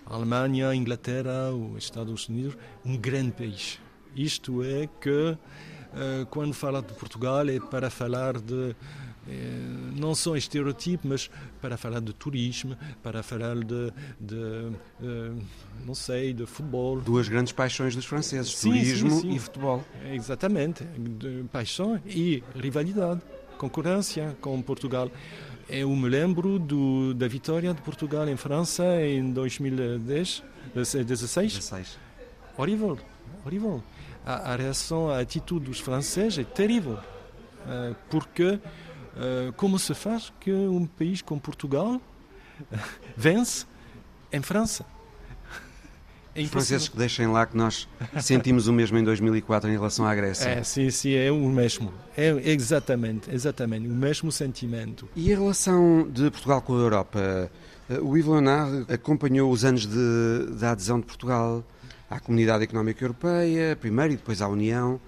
[0.04, 3.80] a Alemanha, a Inglaterra ou Estados Unidos um grande país.
[4.14, 8.74] Isto é que uh, quando fala de Portugal é para falar de eh,
[9.98, 15.32] não só estereotipo, mas para falar de turismo, para falar de, de, eh,
[15.84, 17.00] não sei, de futebol.
[17.00, 19.34] Duas grandes paixões dos franceses, sim, turismo sim, sim.
[19.34, 19.84] e futebol.
[20.12, 20.84] Exatamente,
[21.52, 23.20] paixão e rivalidade,
[23.58, 25.10] concorrência com Portugal.
[25.68, 30.42] Eu me lembro do, da vitória de Portugal em França em 2010,
[30.74, 31.54] 16.
[31.54, 31.98] 16.
[32.56, 32.98] Horrível,
[33.44, 33.82] horrível.
[34.24, 36.98] A, a reação, a atitude dos franceses é terrível,
[37.66, 38.58] eh, porque
[39.56, 42.00] como se faz que um país como Portugal
[43.16, 43.66] vence
[44.32, 44.84] em França.
[46.34, 47.88] É Os franceses que deixem lá que nós
[48.20, 50.48] sentimos o mesmo em 2004 em relação à Grécia.
[50.48, 51.92] É, sim, sim, é o mesmo.
[52.16, 55.08] É exatamente, exatamente, o mesmo sentimento.
[55.16, 57.50] E a relação de Portugal com a Europa?
[57.88, 61.64] Eh, o Yves Leonard acompanhou os anos de, da adesão de Portugal
[62.08, 65.00] à Comunidade Económica Europeia, primeiro e depois à União,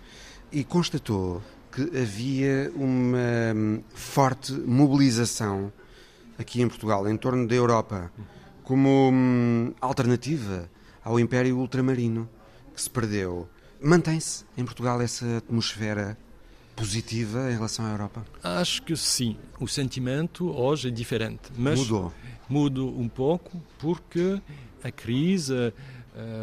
[0.51, 5.73] e constatou que havia uma hum, forte mobilização
[6.39, 8.11] aqui em Portugal, em torno da Europa,
[8.65, 10.69] como hum, alternativa
[11.05, 12.29] ao Império Ultramarino,
[12.75, 13.49] que se perdeu.
[13.83, 16.19] Mantém-se em Portugal essa atmosfera
[16.75, 18.25] positiva em relação à Europa?
[18.43, 19.37] Acho que sim.
[19.59, 21.51] O sentimento hoje é diferente.
[21.57, 22.13] Mudou.
[22.49, 24.41] Muda um pouco porque
[24.83, 25.73] a crise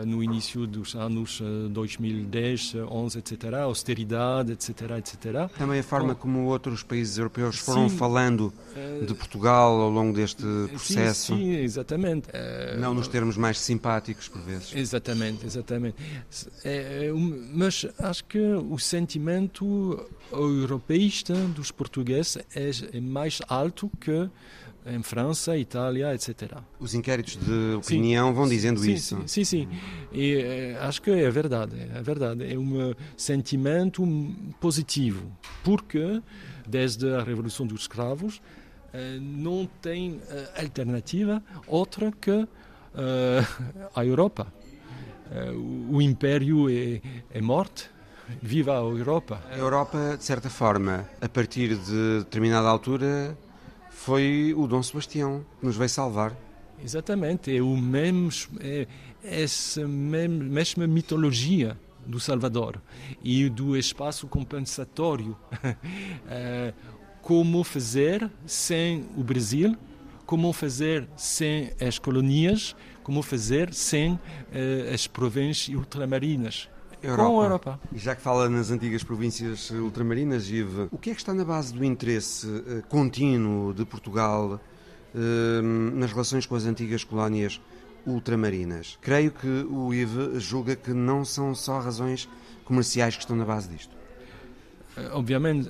[0.06, 5.50] no início dos anos 2010, 11, etc., austeridade, etc., etc.
[5.58, 9.90] Também a forma Bom, como outros países europeus foram sim, falando eh, de Portugal ao
[9.90, 11.36] longo deste processo.
[11.36, 12.30] Sim, sim exatamente.
[12.80, 14.74] Não nos termos mais simpáticos, por vezes.
[14.76, 15.98] Exatamente, exatamente.
[17.54, 24.30] Mas acho que o sentimento europeísta dos portugueses é, é mais alto que
[24.88, 26.58] em França, Itália, etc.
[26.80, 29.16] Os inquéritos de opinião sim, vão dizendo sim, isso.
[29.26, 29.70] Sim, sim, sim.
[30.12, 32.52] E eh, acho que é verdade, é verdade.
[32.52, 34.04] É um sentimento
[34.60, 35.32] positivo,
[35.64, 36.22] porque
[36.68, 38.42] desde a Revolução dos Escravos
[38.94, 42.48] eh, não tem eh, alternativa outra que
[43.96, 44.52] a Europa.
[45.92, 47.00] O Império é,
[47.32, 47.92] é morto,
[48.42, 49.40] viva a Europa.
[49.52, 53.38] A Europa, de certa forma, a partir de determinada altura,
[54.08, 56.34] foi o Dom Sebastião que nos veio salvar.
[56.82, 58.88] Exatamente, é o mesmo, é
[59.22, 62.82] essa mesma mitologia do Salvador
[63.22, 65.36] e do espaço compensatório.
[66.30, 66.74] Eh,
[67.22, 69.76] como fazer sem o Brasil,
[70.26, 74.20] como fazer sem as colônias, como fazer sem uh,
[74.94, 76.70] as províncias ultramarinas.
[77.10, 77.30] Europa.
[77.30, 77.80] Com a Europa.
[77.94, 81.46] E já que fala nas antigas províncias ultramarinas, Give, o que é que está na
[81.46, 84.60] base do interesse uh, contínuo de Portugal
[85.14, 85.62] uh,
[85.96, 87.62] nas relações com as antigas colónias
[88.06, 88.98] ultramarinas?
[89.02, 92.28] Creio que o Ive julga que não são só razões
[92.66, 93.96] comerciais que estão na base disto.
[94.98, 95.70] Eh, obviamente,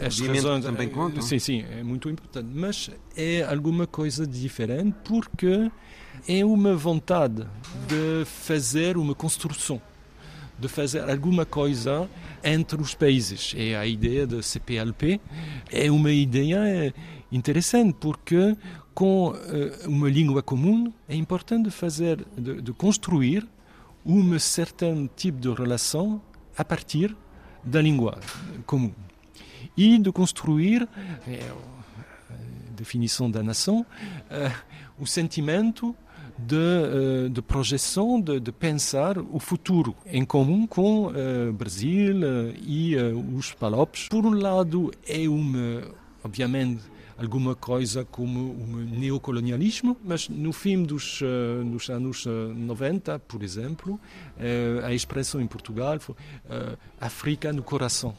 [0.00, 1.22] as Obviamente razões também contam.
[1.22, 5.70] Sim, sim, é muito importante, mas é alguma coisa diferente porque
[6.26, 7.46] é uma vontade
[7.86, 9.80] de fazer uma construção
[10.60, 12.08] de fazer alguma coisa
[12.44, 13.54] entre os países.
[13.56, 15.20] E a ideia da CPLP
[15.70, 16.94] é uma ideia
[17.32, 18.56] interessante porque
[18.94, 23.48] com eh, uma língua comum é importante fazer de, de construir
[24.04, 26.20] um certo tipo de relação
[26.56, 27.16] a partir
[27.62, 28.18] da língua
[28.66, 28.92] comum
[29.76, 30.88] e de construir
[31.26, 31.40] é,
[32.30, 33.86] a definição da nação
[34.98, 35.96] o sentimento
[36.46, 42.16] de, eh, de projeção, de, de, pensar o futuro em comum com o uh, Brasil
[42.16, 42.96] uh, e
[43.36, 44.08] os Palopes.
[44.08, 45.82] Por um lado, é uma,
[46.22, 46.82] obviamente,
[47.18, 51.20] alguma coisa como um neocolonialismo, mas no fim dos,
[51.70, 54.00] dos anos 90, por exemplo,
[54.82, 56.14] a expressão em Portugal foi
[56.98, 58.16] África no coração.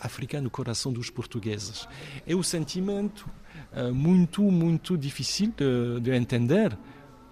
[0.00, 1.86] África no coração dos portugueses.
[2.26, 3.28] É um sentimento
[3.94, 6.76] muito, muito difícil de, de entender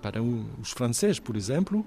[0.02, 1.84] para os franceses, por exemplo,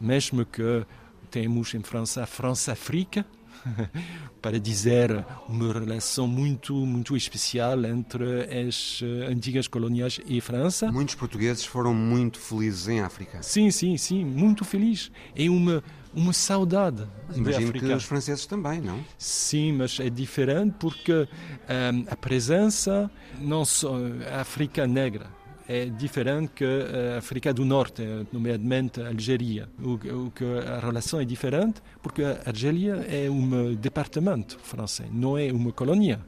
[0.00, 0.84] mesmo que
[1.30, 3.26] temos em França a França-África,
[4.42, 10.92] para dizer uma relação muito muito especial entre as eh, antigas colônias e França.
[10.92, 13.42] Muitos portugueses foram muito felizes em África.
[13.42, 15.10] Sim, sim, sim, muito felizes.
[15.34, 15.82] É uma
[16.14, 17.04] uma saudade.
[17.34, 19.04] Imagino que os franceses também, não?
[19.18, 21.26] Sim, mas é diferente porque um,
[21.68, 23.96] eh, a presença não só
[24.32, 25.26] a África negra
[25.68, 29.68] é diferente que a África do Norte, nomeadamente a Algéria.
[29.78, 35.38] O, o, que a relação é diferente porque a Argélia é um departamento francês, não
[35.38, 36.20] é uma colônia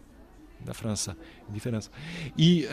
[0.61, 1.17] da França.
[1.49, 1.91] Diferença.
[2.37, 2.69] E uh,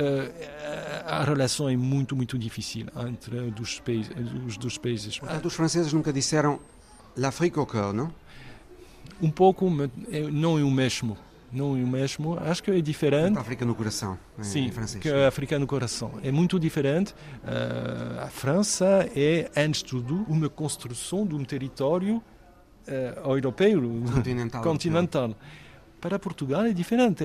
[1.06, 4.12] a relação é muito, muito difícil entre os, países,
[4.48, 5.20] os dois países.
[5.24, 6.60] Ah, dos franceses nunca disseram
[7.16, 8.12] l'Afrique au cœur, não?
[9.22, 9.92] Um pouco, mas
[10.32, 11.18] não é o mesmo
[11.54, 12.38] não é o mesmo.
[12.40, 13.38] Acho que é diferente.
[13.38, 15.02] A África no coração, em Sim, francês.
[15.02, 16.20] que a África no coração.
[16.24, 17.14] É muito diferente.
[17.44, 23.82] Uh, a França é, antes de tudo, uma construção de um território uh, europeu,
[24.14, 24.64] continental.
[24.64, 25.36] continental.
[26.02, 27.24] Para Portugal é diferente.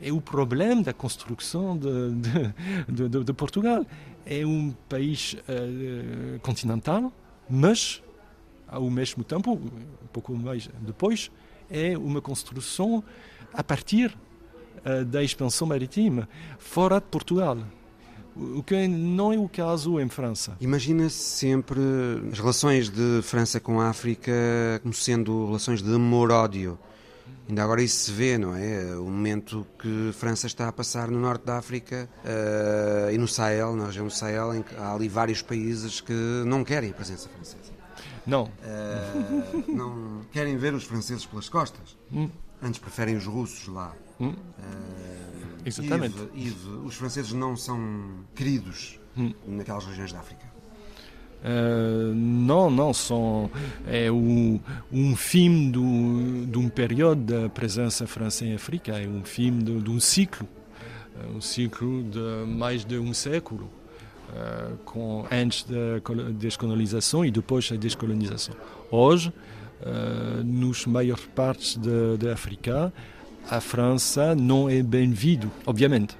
[0.00, 2.10] É, é, o problema da construção de,
[2.88, 3.84] de, de, de Portugal.
[4.28, 7.12] É um país uh, continental,
[7.48, 8.02] mas
[8.66, 11.30] ao mesmo tempo, um pouco mais depois,
[11.70, 13.02] é uma construção
[13.52, 14.16] a partir
[14.84, 16.28] uh, da expansão marítima
[16.58, 17.58] fora de Portugal.
[18.36, 20.56] o que não é o caso em França.
[20.60, 21.80] Imagina-se sempre
[22.30, 24.32] as relações de França com a África
[24.82, 26.78] como sendo relações de amor-ódio.
[27.48, 28.96] Ainda agora isso se vê, não é?
[28.96, 33.28] O momento que a França está a passar no norte da África uh, e no
[33.28, 36.12] Sahel, na região do Sahel, em que há ali vários países que
[36.44, 37.72] não querem a presença francesa.
[38.26, 38.44] Não.
[38.44, 41.96] Uh, não querem ver os franceses pelas costas.
[42.12, 42.28] Hum.
[42.62, 43.94] Antes preferem os russos lá.
[44.20, 44.30] Hum.
[44.30, 46.16] Uh, Exatamente.
[46.34, 49.32] Yves, Yves, os franceses não são queridos hum.
[49.46, 50.46] naquelas regiões da África.
[51.42, 53.50] Uh, não, não, são,
[53.86, 54.58] é um,
[54.90, 59.80] um fim do, de um período da presença francesa em África, é um fim de,
[59.80, 60.48] de um ciclo,
[61.34, 63.70] um ciclo de mais de um século,
[64.30, 66.00] uh, com, antes da
[66.32, 68.56] descolonização e depois da descolonização.
[68.90, 69.32] Hoje,
[70.44, 71.78] nos maiores partes
[72.18, 72.92] da África,
[73.48, 76.16] a França não é bem-vindo, obviamente.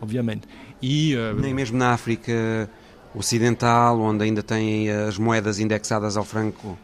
[0.00, 0.46] obviamente.
[0.82, 2.68] E, Nem mesmo na África
[3.14, 6.78] ocidental, onde ainda têm as moedas indexadas ao franco,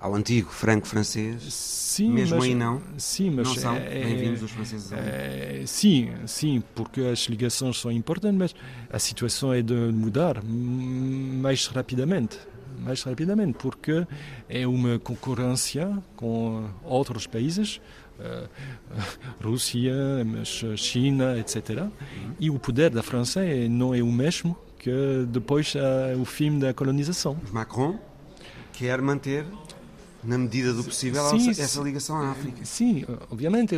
[0.00, 1.42] ao antigo franco francês.
[1.52, 2.82] Sim, mesmo mas, aí não.
[2.98, 4.92] Sim, mas não são é, bem-vindos os franceses.
[4.92, 8.54] É, sim, sim, porque as ligações são importantes, mas
[8.90, 12.38] a situação é de mudar mais rapidamente
[12.84, 14.06] mais rapidamente, porque
[14.48, 17.80] é uma concorrência com outros países,
[18.18, 18.48] uh,
[19.42, 19.92] Rússia,
[20.76, 21.88] China, etc.
[22.38, 26.74] E o poder da França não é o mesmo que depois uh, o fim da
[26.74, 27.40] colonização.
[27.50, 27.98] Macron
[28.72, 29.46] quer manter,
[30.22, 32.64] na medida do possível, sim, essa ligação à África.
[32.64, 33.74] Sim, obviamente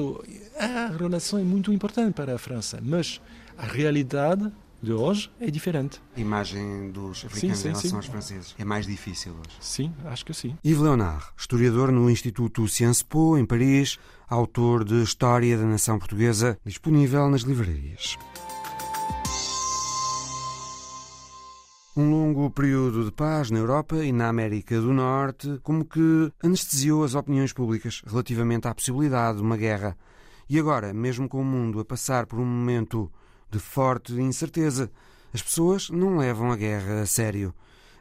[0.59, 3.20] a relação é muito importante para a França, mas
[3.57, 4.50] a realidade
[4.83, 6.01] de hoje é diferente.
[6.16, 7.97] A imagem dos africanos sim, sim, em relação sim.
[7.97, 9.57] aos franceses é mais difícil hoje.
[9.61, 10.57] Sim, acho que sim.
[10.64, 13.99] Yves Leonard, historiador no Instituto Sciences Po, em Paris,
[14.29, 18.16] autor de História da Nação Portuguesa, disponível nas livrarias.
[21.97, 27.03] Um longo período de paz na Europa e na América do Norte, como que anestesiou
[27.03, 29.97] as opiniões públicas relativamente à possibilidade de uma guerra.
[30.47, 33.11] E agora, mesmo com o mundo a passar por um momento
[33.57, 34.90] de forte incerteza,
[35.32, 37.54] as pessoas não levam a guerra a sério.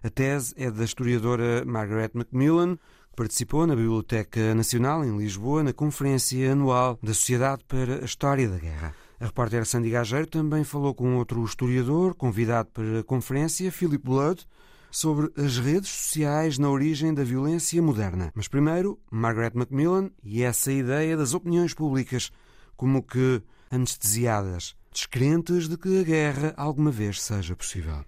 [0.04, 5.72] A tese é da historiadora Margaret Macmillan, que participou na Biblioteca Nacional em Lisboa na
[5.72, 8.94] Conferência Anual da Sociedade para a História da Guerra.
[9.20, 14.46] A repórter Sandy Gageiro também falou com outro historiador, convidado para a conferência, Philip Blood,
[14.92, 18.32] sobre as redes sociais na origem da violência moderna.
[18.36, 22.30] Mas primeiro, Margaret Macmillan e essa ideia das opiniões públicas,
[22.76, 23.42] como que
[23.72, 28.06] anestesiadas, descrentes de que a guerra alguma vez seja possível.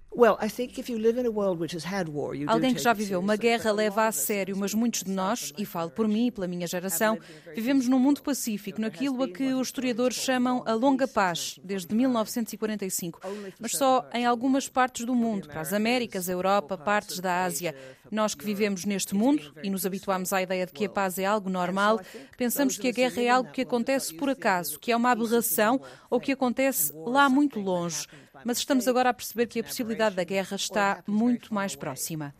[2.47, 5.91] Alguém que já viveu uma guerra leva a sério, mas muitos de nós, e falo
[5.91, 7.19] por mim e pela minha geração,
[7.53, 13.19] vivemos num mundo pacífico, naquilo a que os historiadores chamam a longa paz, desde 1945,
[13.59, 17.75] mas só em algumas partes do mundo, para as Américas, a Europa, partes da Ásia.
[18.11, 21.25] Nós que vivemos neste mundo e nos habituamos à ideia de que a paz é
[21.25, 21.99] algo normal,
[22.37, 26.19] pensamos que a guerra é algo que acontece por acaso, que é uma aberração ou
[26.19, 28.07] que acontece lá muito longe
[28.43, 32.33] mas estamos agora a perceber que a possibilidade da guerra está muito mais próxima.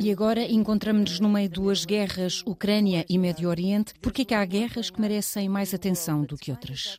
[0.00, 3.94] E agora encontramos-nos no meio de duas guerras, Ucrânia e Médio Oriente.
[4.00, 6.98] Por que há guerras que merecem mais atenção do que outras?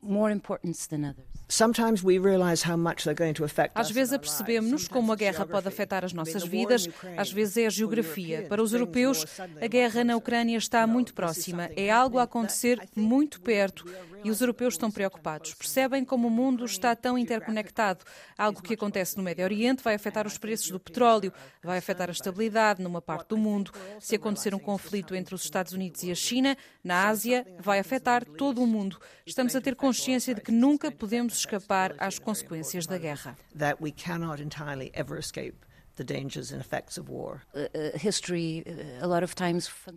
[3.76, 6.88] Às vezes apercebemos-nos como a guerra pode afetar as nossas vidas,
[7.18, 8.46] às vezes é a geografia.
[8.50, 9.26] Para os europeus,
[9.62, 13.86] a guerra na Ucrânia está muito próxima, é algo a acontecer muito perto
[14.24, 15.54] e os europeus estão preocupados.
[15.54, 18.04] Percebem como o mundo está tão interconectado.
[18.36, 21.32] Algo que acontece no Médio Oriente vai afetar os preços do petróleo,
[21.64, 23.72] vai afetar a estabilidade numa parte do mundo.
[24.00, 28.26] Se acontecer um conflito entre os Estados Unidos e a China, na Ásia, vai afetar
[28.26, 29.00] todo o mundo.
[29.28, 33.38] Estamos a ter consciência de que nunca podemos escapar às consequências da guerra.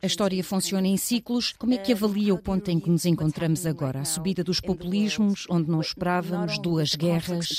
[0.00, 1.52] A história funciona em ciclos.
[1.58, 4.00] Como é que avalia o ponto em que nos encontramos agora?
[4.00, 7.58] A subida dos populismos, onde não esperávamos, duas guerras.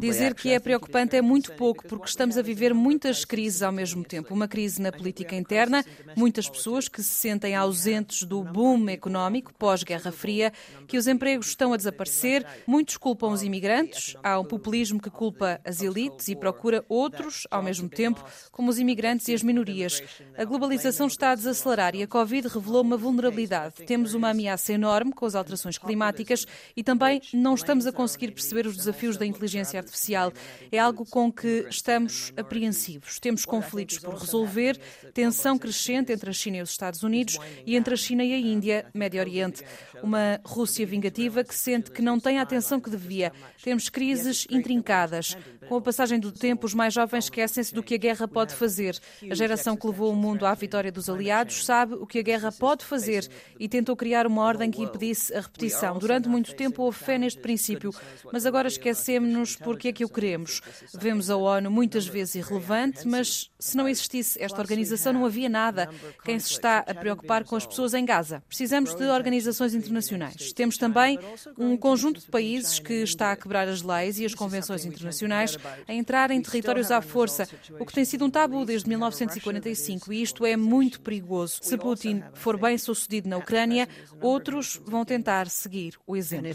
[0.00, 4.04] Dizer que é preocupante é muito pouco, porque estamos a viver muitas crises ao mesmo
[4.04, 4.32] tempo.
[4.32, 5.84] Uma crise na política interna,
[6.16, 10.52] muitas pessoas que se sentem ausentes do boom económico pós-Guerra Fria,
[10.86, 15.60] que os empregos estão a desaparecer, muitos culpam os imigrantes, há um populismo que culpa
[15.64, 20.00] as elites e procura outros ao mesmo tempo, como os imigrantes e as minorias.
[20.38, 23.84] A globalização está a desacelerar e a Covid revelou uma vulnerabilidade.
[23.84, 26.46] Temos uma ameaça enorme com as alterações climáticas
[26.76, 30.32] e também não estamos a conseguir perceber os desafios da inteligência artificial.
[30.70, 33.18] É algo com que estamos apreensivos.
[33.18, 34.78] Temos conflitos por resolver,
[35.14, 38.38] tensão crescente entre a China e os Estados Unidos e entre a China e a
[38.38, 39.64] Índia, Médio Oriente.
[40.02, 43.32] Uma Rússia vingativa que sente que não tem a atenção que devia.
[43.62, 45.36] Temos crises intrincadas.
[45.68, 48.98] Com a passagem do tempo, os mais jovens esquecem-se do que a guerra pode fazer.
[49.28, 52.52] A geração que levou o mundo à vitória dos aliados sabe o que a guerra
[52.52, 55.98] pode fazer e tentou criar uma ordem que impedisse a repetição.
[55.98, 57.92] Durante muito tempo houve fé neste princípio,
[58.32, 60.60] mas agora esquecemos-nos porque é que o queremos.
[60.94, 65.88] Vemos a ONU muitas vezes irrelevante, mas se não existisse esta organização não havia nada.
[66.24, 68.42] Quem se está a preocupar com as pessoas em Gaza?
[68.48, 70.52] Precisamos de organizações internacionais.
[70.52, 71.18] Temos também
[71.58, 75.55] um conjunto de países que está a quebrar as leis e as convenções internacionais,
[75.86, 77.48] a entrar em territórios à força,
[77.78, 81.58] o que tem sido um tabu desde 1945 e isto é muito perigoso.
[81.62, 83.88] Se Putin for bem sucedido na Ucrânia,
[84.20, 86.48] outros vão tentar seguir o exemplo.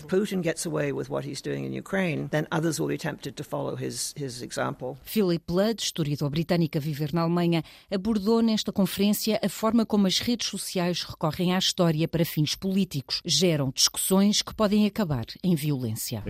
[5.03, 10.19] Philip Blood, historiador britânico a viver na Alemanha, abordou nesta conferência a forma como as
[10.19, 13.21] redes sociais recorrem à história para fins políticos.
[13.25, 16.23] Geram discussões que podem acabar em violência.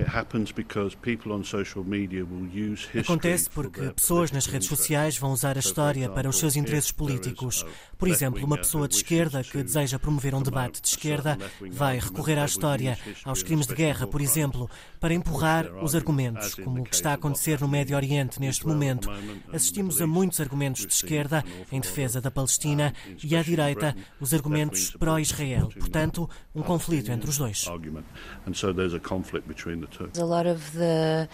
[2.99, 7.65] Acontece porque pessoas nas redes sociais vão usar a história para os seus interesses políticos.
[7.97, 11.37] Por exemplo, uma pessoa de esquerda que deseja promover um debate de esquerda
[11.71, 16.81] vai recorrer à história, aos crimes de guerra, por exemplo, para empurrar os argumentos, como
[16.81, 19.09] o que está a acontecer no Médio Oriente neste momento.
[19.53, 22.93] Assistimos a muitos argumentos de esquerda em defesa da Palestina
[23.23, 25.69] e à direita os argumentos pró-Israel.
[25.77, 27.65] Portanto, um conflito entre os dois.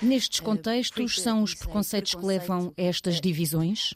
[0.01, 3.93] Nestes contextos, são os preconceitos que levam a estas divisões?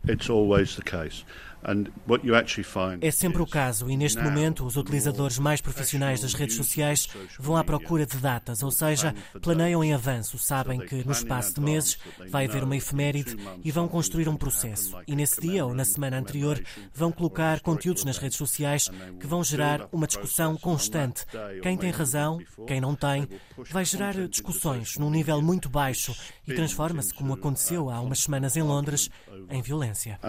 [3.02, 7.08] É sempre o caso e neste momento os utilizadores mais profissionais das redes sociais
[7.40, 11.62] vão à procura de datas, ou seja, planeiam em avanço, sabem que no espaço de
[11.62, 11.98] meses
[12.30, 14.98] vai haver uma efeméride e vão construir um processo.
[15.08, 16.62] E nesse dia ou na semana anterior
[16.94, 18.90] vão colocar conteúdos nas redes sociais
[19.20, 21.26] que vão gerar uma discussão constante.
[21.62, 23.28] Quem tem razão, quem não tem,
[23.70, 26.16] vai gerar discussões num nível muito baixo
[26.48, 29.10] e transforma-se, como aconteceu há umas semanas em Londres,
[29.50, 30.20] em violência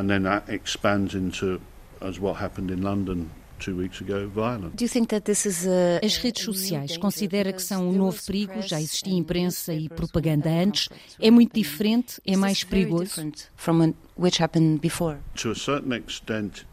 [1.22, 1.60] into,
[2.00, 3.30] as what happened in London
[6.02, 8.60] As redes sociais considera que são um novo perigo?
[8.62, 10.88] Já existia imprensa e propaganda antes.
[11.20, 12.20] É muito diferente?
[12.26, 13.14] É mais perigoso?
[15.34, 16.66] To a certain extent,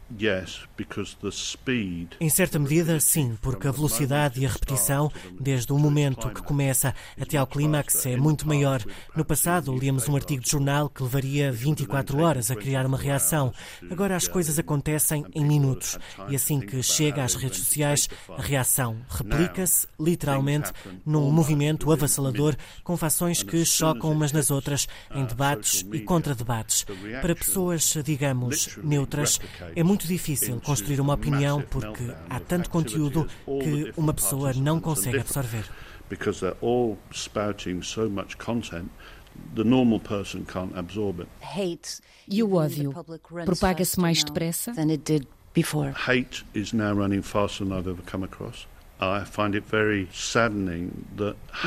[2.20, 6.94] em certa medida, sim, porque a velocidade e a repetição, desde o momento que começa
[7.20, 8.82] até ao clímax, é muito maior.
[9.14, 13.52] No passado, líamos um artigo de jornal que levaria 24 horas a criar uma reação.
[13.90, 15.98] Agora as coisas acontecem em minutos.
[16.28, 20.72] E assim que chega às redes sociais, a reação replica-se, literalmente,
[21.04, 26.84] num movimento avassalador com fações que chocam umas nas outras, em debates e contra-debates.
[27.20, 29.40] Para pessoas, digamos, neutras,
[29.74, 34.80] é muito muito difícil construir uma opinião porque há tanto conteúdo que uma pessoa não
[34.80, 35.64] consegue absorver.
[36.08, 38.88] Because they're all spouting so much content
[39.54, 41.30] the normal person can't absorb it.
[42.26, 42.92] E o ódio
[43.44, 44.72] propaga-se mais depressa?
[45.94, 48.66] Hate is now running faster than I've ever come across.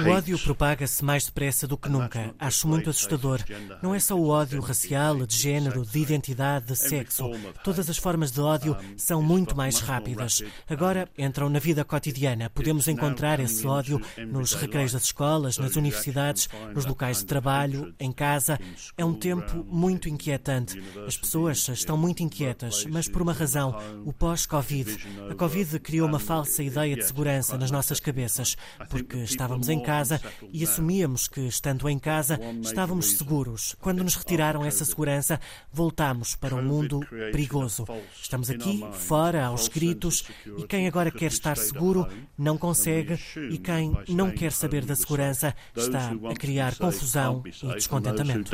[0.05, 2.31] O ódio propaga-se mais depressa do que nunca.
[2.37, 3.39] Acho muito assustador.
[3.81, 7.31] Não é só o ódio racial, de género, de identidade, de sexo.
[7.63, 10.43] Todas as formas de ódio são muito mais rápidas.
[10.69, 12.51] Agora entram na vida cotidiana.
[12.51, 18.11] Podemos encontrar esse ódio nos recreios das escolas, nas universidades, nos locais de trabalho, em
[18.11, 18.59] casa.
[18.95, 20.79] É um tempo muito inquietante.
[21.07, 23.75] As pessoas estão muito inquietas, mas por uma razão:
[24.05, 24.99] o pós-Covid.
[25.31, 28.57] A Covid criou uma falsa ideia de segurança segurança nas nossas cabeças,
[28.89, 30.21] porque estávamos em casa
[30.51, 33.75] e assumíamos que, estando em casa, estávamos seguros.
[33.79, 35.39] Quando nos retiraram essa segurança,
[35.71, 36.99] voltámos para um mundo
[37.31, 37.85] perigoso.
[38.21, 40.25] Estamos aqui, fora, aos gritos,
[40.57, 42.07] e quem agora quer estar seguro
[42.37, 43.17] não consegue,
[43.49, 48.51] e quem não quer saber da segurança está a criar confusão e descontentamento.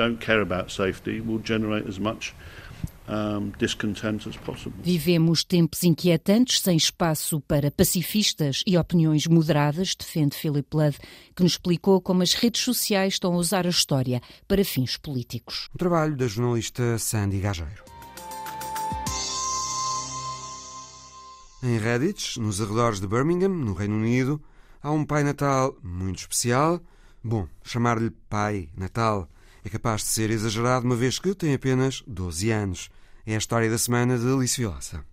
[4.84, 10.98] Vivemos tempos inquietantes, sem espaço para pacifistas e opiniões moderadas, defende Philip Blood,
[11.36, 15.70] que nos explicou como as redes sociais estão a usar a história para fins políticos.
[15.74, 17.84] O trabalho da jornalista Sandy Gageiro.
[21.64, 24.42] Em Redditch, nos arredores de Birmingham, no Reino Unido,
[24.82, 26.80] há um Pai Natal muito especial.
[27.24, 29.28] Bom, chamar-lhe Pai Natal
[29.64, 32.90] é capaz de ser exagerado, uma vez que tem apenas 12 anos.
[33.26, 35.04] É a história da semana de Alice Vilaça.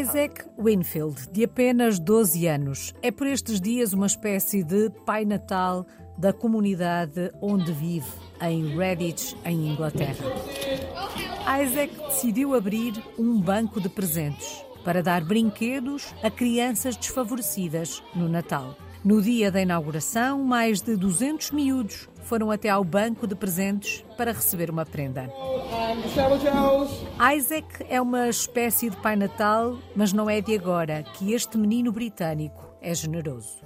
[0.00, 5.84] Isaac Winfield, de apenas 12 anos, é por estes dias uma espécie de pai natal
[6.16, 8.06] da comunidade onde vive,
[8.40, 10.24] em Redditch, em Inglaterra.
[11.62, 18.76] Isaac decidiu abrir um banco de presentes para dar brinquedos a crianças desfavorecidas no Natal.
[19.04, 24.32] No dia da inauguração, mais de 200 miúdos foram até ao banco de presentes para
[24.32, 25.30] receber uma prenda.
[27.36, 31.92] Isaac é uma espécie de Pai Natal, mas não é de agora que este menino
[31.92, 33.60] britânico é generoso.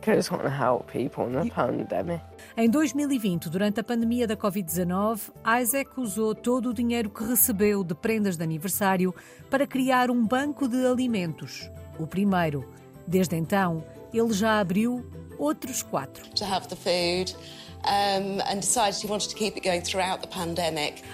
[2.56, 7.94] Em 2020, durante a pandemia da Covid-19, Isaac usou todo o dinheiro que recebeu de
[7.94, 9.12] prendas de aniversário
[9.50, 11.68] para criar um banco de alimentos.
[11.98, 12.64] O primeiro.
[13.06, 15.04] Desde então, ele já abriu
[15.36, 16.24] outros quatro.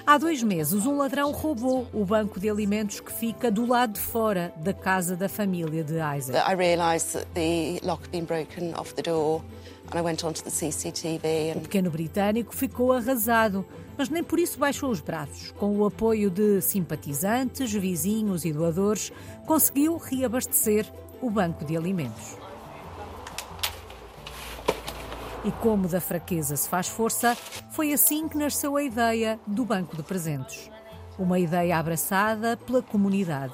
[0.06, 4.00] Há dois meses, um ladrão roubou o banco de alimentos que fica do lado de
[4.00, 6.32] fora da casa da família de Isaac.
[6.32, 9.40] I realized that the lock had been broken off the door.
[9.92, 11.58] And I went onto the CCTV and...
[11.58, 13.64] O pequeno britânico ficou arrasado,
[13.96, 15.52] mas nem por isso baixou os braços.
[15.52, 19.12] Com o apoio de simpatizantes, vizinhos e doadores,
[19.46, 22.36] conseguiu reabastecer o banco de alimentos.
[25.44, 27.36] E como da fraqueza se faz força,
[27.70, 30.70] foi assim que nasceu a ideia do Banco de Presentes.
[31.18, 33.52] Uma ideia abraçada pela comunidade.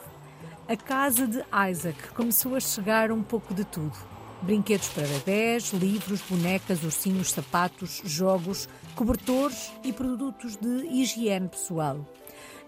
[0.69, 3.99] A casa de Isaac começou a chegar um pouco de tudo.
[4.41, 12.07] Brinquedos para bebés, livros, bonecas, ursinhos, sapatos, jogos, cobertores e produtos de higiene pessoal.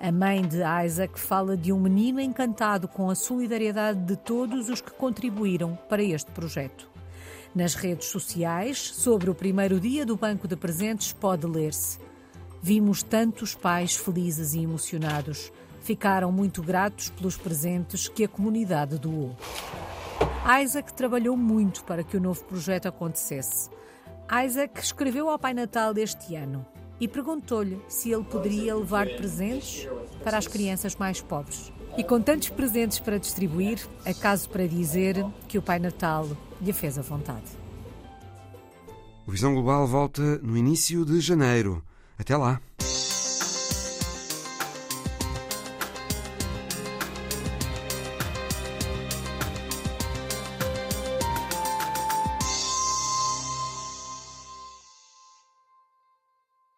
[0.00, 4.80] A mãe de Isaac fala de um menino encantado com a solidariedade de todos os
[4.80, 6.91] que contribuíram para este projeto.
[7.54, 11.98] Nas redes sociais, sobre o primeiro dia do Banco de Presentes, pode ler-se:
[12.62, 15.52] Vimos tantos pais felizes e emocionados.
[15.82, 19.36] Ficaram muito gratos pelos presentes que a comunidade doou.
[20.62, 23.68] Isaac trabalhou muito para que o novo projeto acontecesse.
[24.46, 26.64] Isaac escreveu ao Pai Natal deste ano
[26.98, 29.86] e perguntou-lhe se ele poderia levar presentes
[30.24, 31.70] para as crianças mais pobres.
[31.98, 36.26] E com tantos presentes para distribuir, acaso para dizer que o Pai Natal
[36.62, 37.46] lhe fez a vontade.
[39.26, 41.82] O Visão Global volta no início de janeiro.
[42.18, 42.60] Até lá!